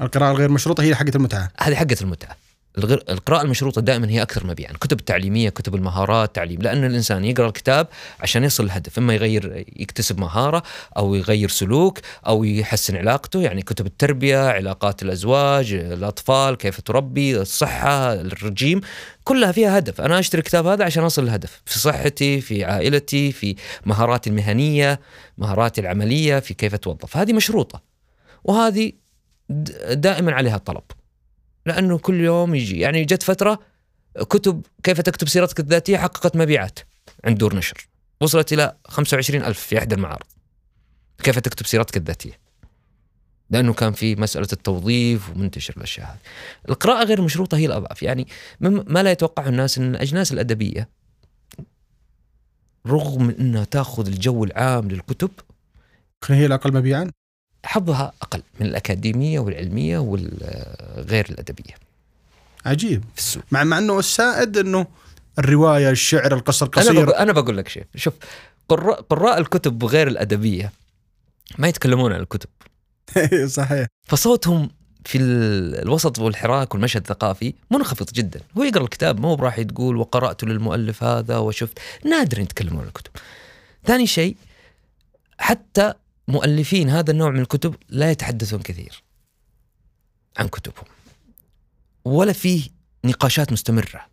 القراءة 0.00 0.30
الغير 0.30 0.50
مشروطة 0.50 0.82
هي 0.82 0.94
حقت 0.94 1.16
المتعة. 1.16 1.50
هذه 1.58 1.74
حقة 1.74 1.96
المتعة. 2.00 2.36
القراءة 2.78 3.42
المشروطة 3.42 3.80
دائما 3.80 4.10
هي 4.10 4.22
أكثر 4.22 4.46
مبيعا. 4.46 4.72
كتب 4.72 5.00
التعليمية 5.00 5.48
كتب 5.48 5.74
المهارات 5.74 6.34
تعليم. 6.34 6.62
لأن 6.62 6.84
الإنسان 6.84 7.24
يقرأ 7.24 7.46
الكتاب 7.46 7.88
عشان 8.20 8.44
يصل 8.44 8.64
الهدف. 8.64 8.98
إما 8.98 9.14
يغير 9.14 9.64
يكتسب 9.76 10.20
مهارة 10.20 10.62
أو 10.96 11.14
يغير 11.14 11.48
سلوك 11.48 11.98
أو 12.26 12.44
يحسن 12.44 12.96
علاقته. 12.96 13.42
يعني 13.42 13.62
كتب 13.62 13.86
التربية 13.86 14.48
علاقات 14.48 15.02
الأزواج 15.02 15.72
الأطفال 15.72 16.56
كيف 16.56 16.80
تربي 16.80 17.40
الصحة 17.40 18.12
الرجيم. 18.12 18.80
كلها 19.24 19.52
فيها 19.52 19.78
هدف. 19.78 20.00
أنا 20.00 20.18
أشتري 20.18 20.38
الكتاب 20.38 20.66
هذا 20.66 20.84
عشان 20.84 21.04
أصل 21.04 21.22
الهدف. 21.22 21.62
في 21.66 21.78
صحتي 21.78 22.40
في 22.40 22.64
عائلتي 22.64 23.32
في 23.32 23.56
مهاراتي 23.86 24.30
المهنية 24.30 25.00
مهاراتي 25.38 25.80
العملية 25.80 26.38
في 26.38 26.54
كيف 26.54 26.74
أتوظف. 26.74 27.16
هذه 27.16 27.32
مشروطة. 27.32 27.82
وهذه 28.44 28.92
دائما 29.90 30.32
عليها 30.32 30.58
طلب. 30.58 30.82
لأنه 31.66 31.98
كل 31.98 32.20
يوم 32.20 32.54
يجي. 32.54 32.80
يعني 32.80 33.04
جت 33.04 33.22
فترة 33.22 33.60
كتب 34.16 34.66
كيف 34.82 35.00
تكتب 35.00 35.28
سيرتك 35.28 35.60
الذاتية 35.60 35.96
حققت 35.96 36.36
مبيعات 36.36 36.78
عند 37.24 37.38
دور 37.38 37.56
نشر. 37.56 37.88
وصلت 38.20 38.52
إلى 38.52 38.76
25 38.88 39.44
ألف 39.44 39.60
في 39.60 39.78
احدى 39.78 39.94
المعارض. 39.94 40.26
كيف 41.22 41.38
تكتب 41.38 41.66
سيرتك 41.66 41.96
الذاتية؟ 41.96 42.40
لأنه 43.50 43.72
كان 43.72 43.92
في 43.92 44.16
مسألة 44.16 44.48
التوظيف 44.52 45.30
ومنتشر 45.30 45.74
الأشياء 45.76 46.06
هذه. 46.06 46.18
القراءة 46.68 47.04
غير 47.04 47.22
مشروطة 47.22 47.56
هي 47.56 47.66
الأضعف. 47.66 48.02
يعني 48.02 48.26
ما 48.60 49.02
لا 49.02 49.10
يتوقعه 49.10 49.48
الناس 49.48 49.78
إن 49.78 49.94
الاجناس 49.94 50.32
الأدبية 50.32 50.88
رغم 52.86 53.30
إنها 53.30 53.64
تأخذ 53.64 54.06
الجو 54.06 54.44
العام 54.44 54.88
للكتب 54.88 55.30
هي 56.28 56.46
الأقل 56.46 56.74
مبيعا. 56.74 57.10
حظها 57.64 58.12
أقل 58.22 58.42
من 58.60 58.66
الأكاديمية 58.66 59.38
والعلمية 59.40 59.98
والغير 59.98 61.26
الأدبية. 61.30 61.74
عجيب. 62.66 63.04
في 63.14 63.18
السوق. 63.18 63.42
مع 63.50 63.64
مع 63.64 63.78
إنه 63.78 63.98
السائد 63.98 64.58
إنه 64.58 64.86
الرواية 65.38 65.90
الشعر 65.90 66.34
بقول, 66.34 66.62
القصير 66.62 67.18
أنا 67.18 67.32
بقول 67.32 67.56
لك 67.56 67.68
شيء. 67.68 67.84
شوف 67.96 68.14
قراء, 68.68 69.00
قراء 69.02 69.38
الكتب 69.40 69.84
غير 69.84 70.08
الأدبية 70.08 70.72
ما 71.58 71.68
يتكلمون 71.68 72.12
عن 72.12 72.20
الكتب. 72.20 72.48
صحيح. 73.46 73.86
فصوتهم 74.06 74.70
في 75.04 75.18
ال- 75.18 75.74
الوسط 75.82 76.18
والحراك 76.18 76.74
والمشهد 76.74 77.00
الثقافي 77.00 77.54
منخفض 77.70 78.06
جدا. 78.12 78.40
هو 78.58 78.62
يقرأ 78.64 78.82
الكتاب 78.82 79.20
ما 79.20 79.28
هو 79.28 79.36
براح 79.36 79.62
تقول 79.62 79.96
وقرأت 79.96 80.44
للمؤلف 80.44 81.04
هذا 81.04 81.36
وشفت. 81.36 81.78
نادر 82.04 82.38
يتكلمون 82.38 82.80
عن 82.82 82.86
الكتب. 82.88 83.10
ثاني 83.86 84.06
شيء 84.06 84.36
حتى 85.38 85.92
مؤلفين 86.30 86.88
هذا 86.88 87.10
النوع 87.10 87.30
من 87.30 87.40
الكتب 87.40 87.74
لا 87.88 88.10
يتحدثون 88.10 88.60
كثير 88.62 89.02
عن 90.36 90.48
كتبهم. 90.48 90.84
ولا 92.04 92.32
فيه 92.32 92.68
نقاشات 93.04 93.52
مستمرة. 93.52 94.06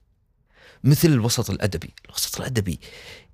مثل 0.83 1.07
الوسط 1.07 1.49
الأدبي. 1.49 1.93
الوسط 2.05 2.39
الأدبي 2.39 2.79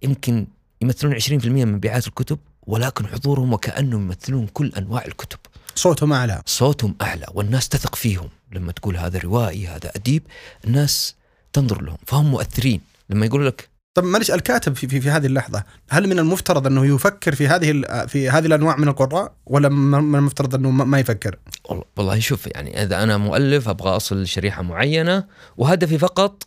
يمكن 0.02 0.48
يمثلون 0.82 1.14
20% 1.14 1.66
من 1.66 1.72
مبيعات 1.72 2.08
الكتب 2.08 2.40
ولكن 2.68 3.08
حضورهم 3.08 3.54
وكأنهم 3.54 4.02
يمثلون 4.06 4.48
كل 4.48 4.72
أنواع 4.78 5.06
الكتب. 5.06 5.40
صوتهم 5.76 6.14
أعلى. 6.14 6.42
صوتهم 6.46 6.96
أعلى 7.02 7.26
والناس 7.34 7.70
تثق 7.70 7.96
فيهم. 7.96 8.30
لما 8.52 8.72
تقول 8.72 8.98
هذا 8.98 9.20
روائي 9.20 9.68
هذا 9.68 9.92
أديب 9.96 10.24
الناس 10.66 11.16
تنظر 11.54 11.82
لهم. 11.82 11.98
فهم 12.08 12.26
مؤثرين. 12.26 12.82
لما 13.10 13.26
يقول 13.26 13.48
لك 13.48 13.70
طب 13.94 14.04
معلش 14.04 14.32
الكاتب 14.32 14.76
في, 14.76 14.88
في 14.88 15.02
في 15.02 15.10
هذه 15.10 15.26
اللحظة 15.26 15.64
هل 15.90 16.08
من 16.08 16.20
المفترض 16.20 16.68
أنه 16.68 16.96
يفكر 16.96 17.36
في 17.36 17.48
هذه 17.48 17.82
في 18.08 18.30
هذه 18.30 18.46
الأنواع 18.46 18.76
من 18.78 18.88
القراء 18.88 19.34
ولا 19.46 19.70
من 19.70 20.16
المفترض 20.16 20.56
أنه 20.56 20.72
ما 20.72 21.00
يفكر؟ 21.00 21.36
والله- 21.98 22.20
شوف 22.20 22.48
يعني 22.56 22.84
إذا 22.84 23.04
أنا 23.04 23.18
مؤلف 23.18 23.70
أبغى 23.70 23.90
أصل 23.90 24.28
شريحة 24.28 24.62
معينة 24.62 25.26
وهدفي 25.58 25.98
فقط 25.98 26.44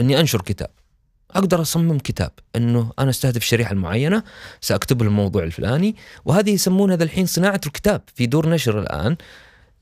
أني 0.00 0.20
أنشر 0.20 0.40
كتاب 0.40 0.68
أقدر 1.30 1.60
أصمم 1.60 1.98
كتاب 1.98 2.30
أنه 2.56 2.92
أنا 2.98 3.10
أستهدف 3.10 3.36
الشريحة 3.36 3.72
المعينة 3.72 4.22
سأكتب 4.60 5.02
له 5.02 5.08
الموضوع 5.08 5.42
الفلاني 5.42 5.96
وهذه 6.24 6.50
يسمون 6.50 6.90
هذا 6.90 7.04
الحين 7.04 7.26
صناعة 7.26 7.60
الكتاب 7.66 8.02
في 8.14 8.26
دور 8.26 8.48
نشر 8.48 8.80
الآن 8.80 9.16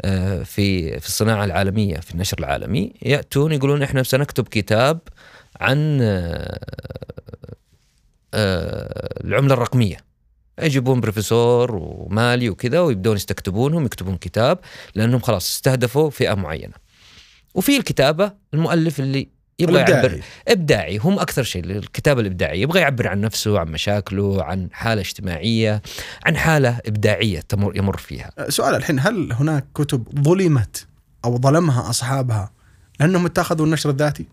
آه، 0.05 0.42
في 0.42 1.00
في 1.00 1.07
الصناعة 1.07 1.44
العالمية 1.44 1.96
في 1.96 2.11
النشر 2.14 2.38
العالمي 2.38 2.92
يأتون 3.03 3.53
يقولون 3.53 3.82
إحنا 3.82 4.03
سنكتب 4.03 4.48
كتاب 4.48 4.98
عن 5.61 5.98
آه، 6.03 6.59
آه، 8.34 9.24
العملة 9.24 9.55
الرقمية 9.55 9.96
يجيبون 10.62 11.00
بروفيسور 11.00 11.74
ومالي 11.74 12.50
وكذا 12.50 12.80
ويبدون 12.80 13.16
يستكتبونهم 13.16 13.84
يكتبون 13.84 14.16
كتاب 14.16 14.59
لأنهم 14.94 15.20
خلاص 15.20 15.50
استهدفوا 15.50 16.11
فئة 16.11 16.34
معينة. 16.34 16.74
وفي 17.55 17.76
الكتابة 17.76 18.32
المؤلف 18.55 19.00
اللي 19.00 19.28
يبغى 19.59 19.78
يعبر 19.78 19.92
الإبداعي. 19.92 20.22
إبداعي 20.48 20.98
هم 20.98 21.18
أكثر 21.18 21.42
شيء 21.42 21.64
الكتابة 21.64 22.20
الإبداعية 22.20 22.62
يبغى 22.62 22.80
يعبر 22.80 23.09
عن 23.09 23.20
نفسه 23.20 23.59
عن 23.59 23.68
مشاكله 23.68 24.42
عن 24.44 24.68
حالة 24.72 25.00
اجتماعية 25.00 25.82
عن 26.26 26.36
حالة 26.36 26.80
إبداعية 26.86 27.40
تمر 27.40 27.76
يمر 27.76 27.96
فيها 27.96 28.30
سؤال 28.48 28.74
الحين 28.74 29.00
هل 29.00 29.32
هناك 29.32 29.66
كتب 29.74 30.05
ظلمت 30.22 30.86
أو 31.24 31.38
ظلمها 31.38 31.90
أصحابها 31.90 32.50
لأنهم 33.00 33.26
اتخذوا 33.26 33.66
النشر 33.66 33.90
الذاتي؟ 33.90 34.26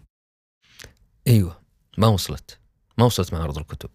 إيوه 1.30 1.60
ما 1.98 2.08
وصلت. 2.08 2.58
ما 2.98 3.06
وصلت 3.06 3.34
معارض 3.34 3.58
الكتب. 3.58 3.90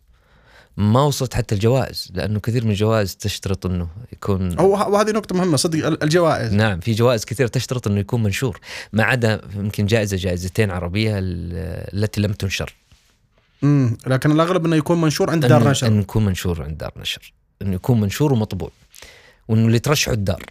ما 0.77 1.03
وصلت 1.03 1.35
حتى 1.35 1.55
الجوائز 1.55 2.13
لأنه 2.15 2.41
كثير 2.41 2.65
من 2.65 2.71
الجوائز 2.71 3.17
تشترط 3.17 3.67
إنه 3.67 3.89
يكون 4.13 4.59
أو 4.59 4.71
وهذه 4.71 5.11
نقطة 5.11 5.37
مهمة 5.37 5.57
صدق 5.57 5.87
ال- 5.87 6.03
الجوائز. 6.03 6.55
نعم 6.55 6.81
في 6.81 6.93
جوائز 6.93 7.25
كثير 7.25 7.47
تشترط 7.47 7.87
إنه 7.87 8.01
يكون 8.01 8.23
منشور. 8.23 8.61
ما 8.93 9.03
عدا 9.05 9.41
يمكن 9.57 9.87
جائزة 9.87 10.17
جائزتين 10.17 10.71
عربية 10.71 11.19
ال- 11.19 11.95
التي 11.99 12.21
لم 12.21 12.33
تنشر. 12.33 12.75
امم 13.63 13.97
لكن 14.07 14.31
الأغلب 14.31 14.67
إنه 14.67 14.77
يكون 14.77 15.01
منشور 15.01 15.31
عند 15.31 15.47
دار 15.47 15.71
نشر. 15.71 15.87
انه 15.87 16.01
يكون 16.01 16.25
منشور 16.25 16.63
عند 16.63 16.79
دار 16.79 16.93
نشر. 16.97 17.33
انه 17.63 17.75
يكون 17.75 18.01
منشور 18.01 18.33
ومطبوع. 18.33 18.71
وإنه 19.49 19.67
اللي 19.67 19.79
ترشحه 19.79 20.13
الدار. 20.13 20.43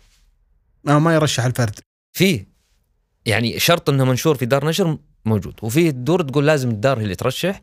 أو 0.89 0.99
ما 0.99 1.15
يرشح 1.15 1.45
الفرد. 1.45 1.79
فيه 2.13 2.47
يعني 3.25 3.59
شرط 3.59 3.89
إنه 3.89 4.05
منشور 4.05 4.36
في 4.36 4.45
دار 4.45 4.65
نشر 4.65 4.97
موجود. 5.26 5.53
وفي 5.61 5.91
دور 5.91 6.21
تقول 6.21 6.47
لازم 6.47 6.69
الدار 6.69 6.99
هي 6.99 7.03
اللي 7.03 7.15
ترشح 7.15 7.61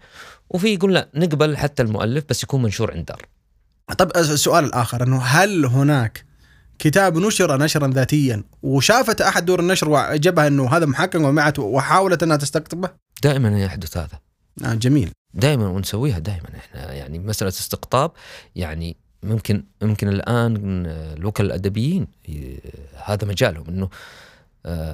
وفي 0.50 0.74
يقول 0.74 0.94
لا 0.94 1.08
نقبل 1.14 1.56
حتى 1.56 1.82
المؤلف 1.82 2.24
بس 2.28 2.42
يكون 2.42 2.62
منشور 2.62 2.92
عند 2.92 3.04
دار 3.04 3.22
طب 3.98 4.16
السؤال 4.16 4.64
الآخر 4.64 5.02
إنه 5.02 5.22
هل 5.22 5.64
هناك 5.64 6.24
كتاب 6.78 7.18
نشر 7.18 7.56
نشرا 7.56 7.88
ذاتيا 7.88 8.44
وشافت 8.62 9.20
أحد 9.20 9.44
دور 9.44 9.60
النشر 9.60 9.88
وعجبها 9.88 10.46
إنه 10.46 10.68
هذا 10.68 10.86
محقق 10.86 11.20
ومعت 11.20 11.58
وحاولت 11.58 12.22
إنها 12.22 12.36
تستقطبه؟ 12.36 12.90
دائما 13.22 13.62
يحدث 13.62 13.96
هذا. 13.96 14.20
آه 14.64 14.74
جميل. 14.74 15.10
دائما 15.34 15.68
ونسويها 15.68 16.18
دائما. 16.18 16.48
إحنا 16.56 16.92
يعني 16.92 17.18
مسألة 17.18 17.48
استقطاب 17.48 18.10
يعني 18.56 18.96
ممكن 19.22 19.64
ممكن 19.82 20.08
الآن 20.08 20.56
الوكلاء 20.86 21.46
الأدبيين 21.46 22.06
هذا 23.04 23.28
مجالهم 23.28 23.64
إنه 23.68 23.88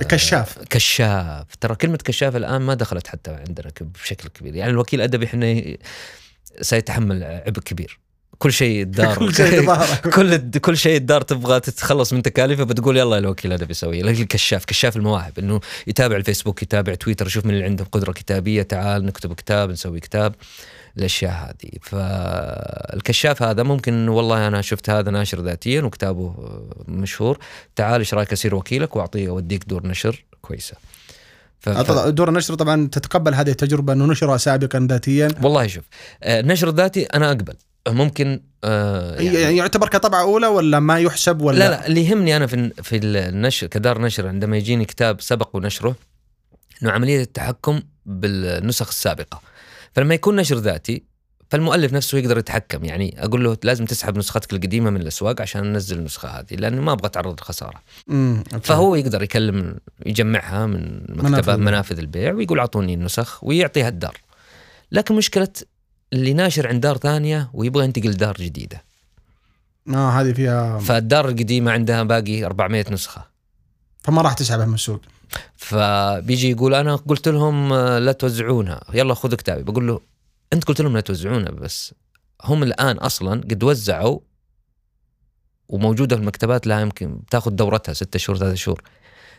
كشاف. 0.09 0.59
كشاف. 0.71 1.55
ترى 1.61 1.75
كلمة 1.75 1.99
كشاف 2.05 2.37
الآن 2.37 2.63
ما 2.63 2.75
دخلت 2.75 3.07
حتى 3.07 3.31
عندنا 3.31 3.71
بشكل 3.81 4.29
كبير. 4.29 4.57
يعني 4.57 4.71
الوكيل 4.71 5.01
الادبي 5.01 5.27
إحنا 5.27 5.77
سيتحمل 6.61 7.25
عبء 7.25 7.61
كبير. 7.61 7.99
كل 8.39 8.53
شيء 8.53 8.83
الدار 8.83 9.19
كل 9.19 9.35
شيء. 9.35 9.75
كل 10.15 10.59
كل 10.59 10.77
شيء 10.77 10.97
الدار 10.97 11.21
تبغى 11.23 11.61
تتخلص 11.61 12.13
من 12.13 12.23
تكاليفه 12.23 12.65
بتقول 12.65 12.97
يلا 12.97 13.19
الوكيل 13.19 13.71
يسوي. 13.71 14.03
لكن 14.03 14.23
الكشاف. 14.23 14.65
كشاف 14.65 14.97
المواهب. 14.97 15.39
إنه 15.39 15.61
يتابع 15.87 16.17
الفيسبوك 16.17 16.63
يتابع 16.63 16.95
تويتر 16.95 17.27
يشوف 17.27 17.45
من 17.47 17.55
اللي 17.55 17.65
عنده 17.65 17.85
قدرة 17.85 18.13
كتابية. 18.13 18.63
تعال 18.63 19.05
نكتب 19.05 19.33
كتاب 19.33 19.71
نسوي 19.71 20.01
كتاب. 20.01 20.35
الأشياء 20.97 21.33
هذه. 21.33 21.71
فالكشاف 21.83 23.43
هذا 23.43 23.63
ممكن 23.63 24.09
والله 24.09 24.47
أنا 24.49 24.63
شفت 24.63 24.91
هذا 24.91 25.11
ناشر 25.11 25.41
ذاتيا 25.41 25.83
وكتابه 25.83 26.35
مشهور. 26.89 27.39
تعال 27.77 28.01
إيش 28.01 28.15
رأيك 28.15 28.33
اصير 28.33 28.55
وكيلك 28.55 28.97
واعطيه 28.97 29.29
أوديك 29.29 29.65
دور 29.65 29.87
نشر 29.87 30.25
كويسة. 30.43 30.75
ف... 31.61 31.69
دور 32.09 32.29
النشر 32.29 32.55
طبعا 32.55 32.89
تتقبل 32.93 33.35
هذه 33.35 33.51
التجربة 33.51 33.93
إنه 33.93 34.07
نشر 34.07 34.37
سابقا 34.37 34.87
ذاتيا. 34.91 35.29
والله 35.43 35.67
شوف 35.67 35.85
آه، 36.23 36.41
النشر 36.41 36.69
الذاتي 36.69 37.03
أنا 37.05 37.29
أقبل. 37.29 37.55
ممكن 37.89 38.41
آه، 38.65 39.21
يعني 39.21 39.57
يعتبر 39.57 39.89
كطبعة 39.89 40.23
أولى 40.23 40.47
ولا 40.47 40.81
ما 40.81 40.99
يحسب 40.99 41.41
ولا؟ 41.41 41.59
لا 41.59 41.71
لا 41.71 41.87
اللي 41.87 42.09
يهمني 42.09 42.37
أنا 42.37 42.47
في 42.47 42.71
في 42.83 42.97
النشر 42.97 43.67
كدار 43.67 44.01
نشر 44.01 44.29
عندما 44.29 44.57
يجيني 44.57 44.85
كتاب 44.85 45.21
سبق 45.21 45.57
ونشره 45.57 45.97
إنه 46.83 46.91
عملية 46.91 47.23
التحكم 47.23 47.81
بالنسخ 48.07 48.89
السابقة. 48.89 49.41
فلما 49.97 50.15
يكون 50.15 50.37
نشر 50.37 50.57
ذاتي 50.57 51.03
فالمؤلف 51.51 51.93
نفسه 51.93 52.19
يقدر 52.19 52.39
يتحكم 52.39 52.85
يعني 52.85 53.25
أقول 53.25 53.45
له 53.45 53.57
لازم 53.63 53.85
تسحب 53.85 54.19
نسختك 54.19 54.53
القديمة 54.53 54.91
من 54.91 55.01
الأسواق 55.01 55.41
عشان 55.41 55.65
ننزل 55.73 55.99
النسخة 55.99 56.29
هذه 56.29 56.55
لأنه 56.55 56.83
ما 56.83 56.93
أبغى 56.93 57.07
اتعرض. 57.07 57.41
أوكي. 58.55 58.67
فهو 58.67 58.95
يقدر 58.95 59.23
يكلم 59.23 59.77
يجمعها 60.07 60.67
من 60.67 61.01
منافذ 61.09 61.31
مكتبة 61.31 61.55
البيع. 61.55 61.57
منافذ 61.57 61.99
البيع 61.99 62.33
ويقول 62.33 62.59
أعطوني 62.59 62.95
النسخ 62.95 63.45
ويعطيها 63.45 63.89
الدار 63.89 64.17
لكن 64.93 65.15
مشكلة 65.15 65.49
اللي 66.13 66.33
ناشر 66.33 66.69
عند 66.69 66.81
دار 66.81 66.97
ثانية 66.97 67.51
ويبغى 67.53 67.85
ينتقل 67.85 68.13
دار 68.13 68.37
جديدة 68.37 68.85
آه 69.89 70.11
هذه 70.11 70.33
فيها 70.33 70.79
فالدار 70.79 71.29
القديمة 71.29 71.73
عندها 71.73 72.03
باقي 72.03 72.45
400 72.45 72.85
نسخة 72.91 73.25
فما 74.03 74.23
راح 74.23 74.33
تسحبها 74.33 74.67
من 74.67 74.75
السوق 74.75 75.01
فبيجي 75.57 76.51
يقول 76.51 76.75
أنا 76.75 76.97
قلت 76.97 77.29
لهم 77.29 77.73
آه، 77.73 77.99
لا 77.99 78.13
توزعونها 78.13 78.81
يلا 78.95 79.15
خذ 79.15 79.35
كتابي. 79.35 79.63
بقول 79.63 79.87
له 79.87 80.01
أنت 80.53 80.65
قلت 80.65 80.81
لهم 80.81 80.95
لا 80.95 81.01
توزعونها 81.01 81.51
بس 81.51 81.95
هم 82.45 82.63
الآن 82.63 82.97
أصلا 82.97 83.41
قد 83.41 83.65
وزعوا 83.65 84.19
وموجودة 85.69 86.17
في 86.17 86.23
المكتبات 86.23 86.67
لا 86.67 86.81
يمكن 86.81 87.21
تاخذ 87.31 87.51
دورتها 87.51 87.93
ستة 87.93 88.19
شهور 88.19 88.39
ثلاثة 88.39 88.55
شهور. 88.55 88.83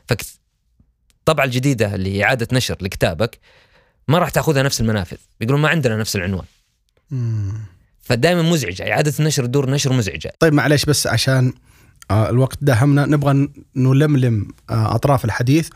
فالطبعه 0.07 1.45
الجديدة 1.45 1.95
اللي 1.95 2.13
هي 2.17 2.23
إعادة 2.23 2.47
نشر 2.53 2.77
لكتابك 2.81 3.39
ما 4.07 4.17
راح 4.17 4.29
تاخذها 4.29 4.63
نفس 4.63 4.81
المنافذ. 4.81 5.17
بيقولون 5.39 5.61
ما 5.61 5.69
عندنا 5.69 5.97
نفس 5.97 6.15
العنوان. 6.15 6.45
مم. 7.11 7.65
فدائما 8.01 8.41
مزعجة. 8.41 8.91
إعادة 8.91 9.13
النشر 9.19 9.45
دور 9.45 9.69
نشر 9.69 9.93
مزعجة. 9.93 10.33
طيب 10.39 10.53
معلش 10.53 10.85
بس 10.85 11.07
عشان 11.07 11.53
آه، 12.11 12.29
الوقت 12.29 12.57
داهمنا 12.61 13.05
نبغى 13.05 13.49
نلملم 13.75 14.47
آه، 14.69 14.95
أطراف 14.95 15.25
الحديث 15.25 15.69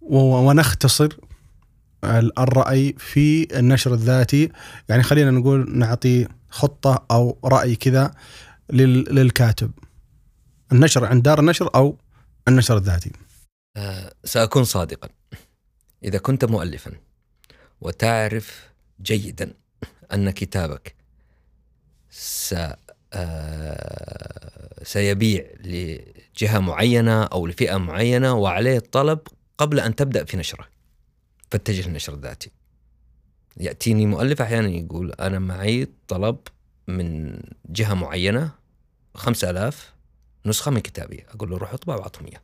ونختصر 0.00 1.08
ال- 2.04 2.38
الرأي 2.38 2.94
في 2.98 3.58
النشر 3.58 3.94
الذاتي. 3.94 4.52
يعني 4.88 5.02
خلينا 5.02 5.30
نقول 5.30 5.78
نعطي 5.78 6.28
خطة 6.50 7.06
أو 7.10 7.38
رأي 7.44 7.76
كذا 7.76 8.14
لل- 8.70 9.14
للكاتب. 9.14 9.70
النشر 10.72 11.04
عند 11.04 11.22
دار 11.22 11.40
النشر 11.40 11.70
أو 11.74 11.96
النشر 12.48 12.76
الذاتي. 12.76 13.12
آه، 13.76 14.12
سأكون 14.24 14.64
صادقا. 14.64 15.08
إذا 16.04 16.18
كنت 16.18 16.44
مؤلفا 16.44 16.92
وتعرف 17.80 18.68
جيدا 19.02 19.54
أن 20.14 20.30
كتابك 20.30 20.94
سيبيع 24.82 25.44
لجهة 25.60 26.58
معينة 26.58 27.24
أو 27.24 27.46
لفئة 27.46 27.76
معينة 27.76 28.34
وعليه 28.34 28.76
الطلب 28.76 29.18
قبل 29.58 29.80
أن 29.80 29.94
تبدأ 29.94 30.24
في 30.24 30.36
نشرة 30.36 30.68
فاتجه 31.50 31.88
للنشر 31.88 32.14
الذاتي. 32.14 32.50
يأتيني 33.56 34.06
مؤلف 34.06 34.42
أحيانا 34.42 34.68
يقول 34.68 35.12
أنا 35.12 35.38
معي 35.38 35.88
طلب 36.08 36.38
من 36.88 37.40
جهة 37.66 37.94
معينة 37.94 38.50
خمسة 39.14 39.50
آلاف 39.50 39.94
نسخة 40.46 40.70
من 40.70 40.80
كتابي. 40.80 41.24
أقول 41.28 41.50
له 41.50 41.56
روح 41.56 41.72
اطبع 41.72 41.96
وأعطهم 41.96 42.26
إياه 42.26 42.40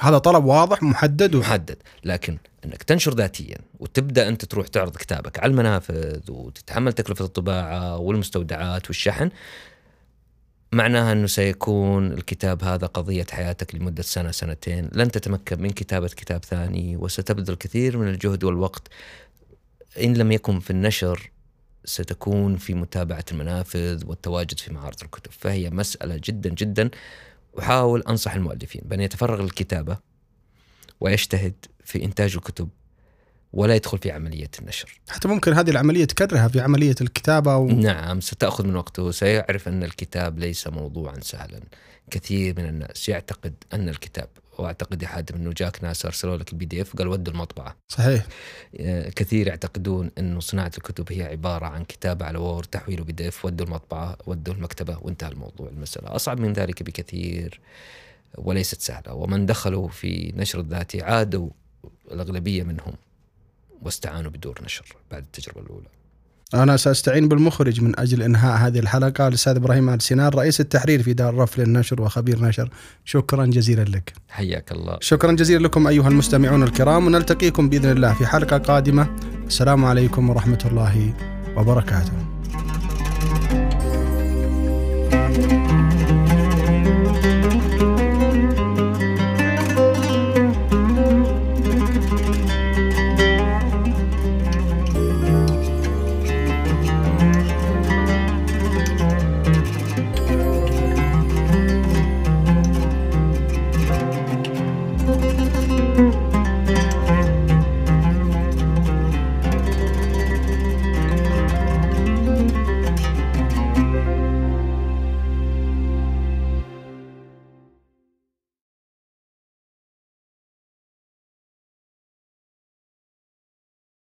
هذا 0.00 0.18
طلب 0.18 0.44
واضح 0.44 0.82
محدد 0.82 1.34
و... 1.34 1.40
محدد. 1.40 1.76
لكن 2.04 2.38
إنك 2.64 2.82
تنشر 2.82 3.14
ذاتيا 3.14 3.58
وتبدأ 3.80 4.28
أنت 4.28 4.44
تروح 4.44 4.66
تعرض 4.66 4.96
كتابك 4.96 5.38
على 5.38 5.50
المنافذ 5.50 6.30
وتتحمل 6.30 6.92
تكلفة 6.92 7.24
الطباعة 7.24 7.98
والمستودعات 7.98 8.86
والشحن 8.86 9.30
معناها 10.72 11.12
إنه 11.12 11.26
سيكون 11.26 12.12
الكتاب 12.12 12.64
هذا 12.64 12.86
قضية 12.86 13.26
حياتك 13.30 13.74
لمدة 13.74 14.02
سنة 14.02 14.30
سنتين. 14.30 14.88
لن 14.92 15.10
تتمكن 15.10 15.62
من 15.62 15.70
كتابة 15.70 16.08
كتاب 16.08 16.44
ثاني 16.44 16.96
وستبذل 16.96 17.54
كثير 17.54 17.98
من 17.98 18.08
الجهد 18.08 18.44
والوقت. 18.44 18.88
إن 20.02 20.14
لم 20.14 20.32
يكن 20.32 20.60
في 20.60 20.70
النشر 20.70 21.30
ستكون 21.84 22.56
في 22.56 22.74
متابعة 22.74 23.24
المنافذ 23.32 24.06
والتواجد 24.06 24.58
في 24.58 24.72
معارض 24.72 25.02
الكتب. 25.02 25.30
فهي 25.32 25.70
مسألة 25.70 26.20
جدا 26.24 26.50
جدا 26.50 26.90
أحاول 27.58 28.02
أنصح 28.08 28.34
المؤلفين 28.34 28.82
بأن 28.84 29.00
يتفرغ 29.00 29.42
للكتابة 29.42 29.98
ويجتهد 31.00 31.54
في 31.84 32.04
إنتاج 32.04 32.34
الكتب 32.34 32.68
ولا 33.52 33.74
يدخل 33.74 33.98
في 33.98 34.10
عملية 34.10 34.50
النشر. 34.60 35.00
حتى 35.08 35.28
ممكن 35.28 35.52
هذه 35.52 35.70
العملية 35.70 36.04
تكررها 36.04 36.48
في 36.48 36.60
عملية 36.60 36.94
الكتابة 37.00 37.56
و... 37.56 37.66
نعم 37.66 38.20
ستأخذ 38.20 38.66
من 38.66 38.76
وقته 38.76 39.10
سيعرف 39.10 39.68
أن 39.68 39.82
الكتاب 39.82 40.38
ليس 40.38 40.68
موضوعا 40.68 41.20
سهلا. 41.20 41.60
كثير 42.10 42.54
من 42.58 42.68
الناس 42.68 43.08
يعتقد 43.08 43.54
أن 43.72 43.88
الكتاب 43.88 44.28
وأعتقد 44.58 45.04
حاتم 45.04 45.34
انه 45.34 45.52
جاك 45.52 45.84
ناس 45.84 46.06
ارسلوا 46.06 46.36
لك 46.36 46.52
ال 46.52 46.64
PDF 46.64 46.94
وقال 46.94 47.08
ودوا 47.08 47.32
المطبعة. 47.32 47.76
صحيح 47.88 48.26
آه، 48.80 49.08
كثير 49.08 49.46
يعتقدون 49.46 50.10
إنه 50.18 50.40
صناعة 50.40 50.72
الكتب 50.78 51.12
هي 51.12 51.22
عبارة 51.22 51.66
عن 51.66 51.84
كتابه 51.84 52.26
على 52.26 52.38
Word 52.38 52.66
تحويله 52.66 53.04
PDF 53.04 53.44
ودوا 53.44 53.66
المطبعة 53.66 54.18
ودوا 54.26 54.54
المكتبة 54.54 54.98
وانتهى 55.02 55.30
الموضوع 55.30 55.68
المسألة 55.68 56.16
أصعب 56.16 56.40
من 56.40 56.52
ذلك 56.52 56.82
بكثير 56.82 57.60
وليست 58.38 58.80
سهلة 58.80 59.14
ومن 59.14 59.46
دخلوا 59.46 59.88
في 59.88 60.32
نشر 60.36 60.60
الذاتي 60.60 61.02
عادوا 61.02 61.50
الأغلبية 62.12 62.62
منهم 62.62 62.94
واستعانوا 63.82 64.30
بدور 64.30 64.64
نشر 64.64 64.96
بعد 65.10 65.22
التجربة 65.22 65.60
الأولى. 65.60 65.88
أنا 66.54 66.76
سأستعين 66.76 67.28
بالمخرج 67.28 67.80
من 67.80 67.98
أجل 68.00 68.22
إنهاء 68.22 68.56
هذه 68.56 68.78
الحلقة. 68.78 69.28
الأستاذ 69.28 69.56
إبراهيم 69.56 69.90
آل 69.90 70.02
سنان 70.02 70.28
رئيس 70.28 70.60
التحرير 70.60 71.02
في 71.02 71.12
دار 71.12 71.34
رفل 71.34 71.62
النشر 71.62 72.02
وخبير 72.02 72.44
نشر. 72.44 72.70
شكرا 73.04 73.46
جزيلا 73.46 73.82
لك. 73.82 74.12
حياك 74.28 74.72
الله. 74.72 74.96
شكرا 75.00 75.32
جزيلا 75.32 75.62
لكم 75.66 75.86
أيها 75.86 76.08
المستمعون 76.08 76.62
الكرام. 76.62 77.06
ونلتقيكم 77.06 77.68
بإذن 77.68 77.90
الله 77.90 78.14
في 78.14 78.26
حلقة 78.26 78.58
قادمة. 78.58 79.16
السلام 79.46 79.84
عليكم 79.84 80.30
ورحمة 80.30 80.64
الله 80.70 81.14
وبركاته. 81.56 82.31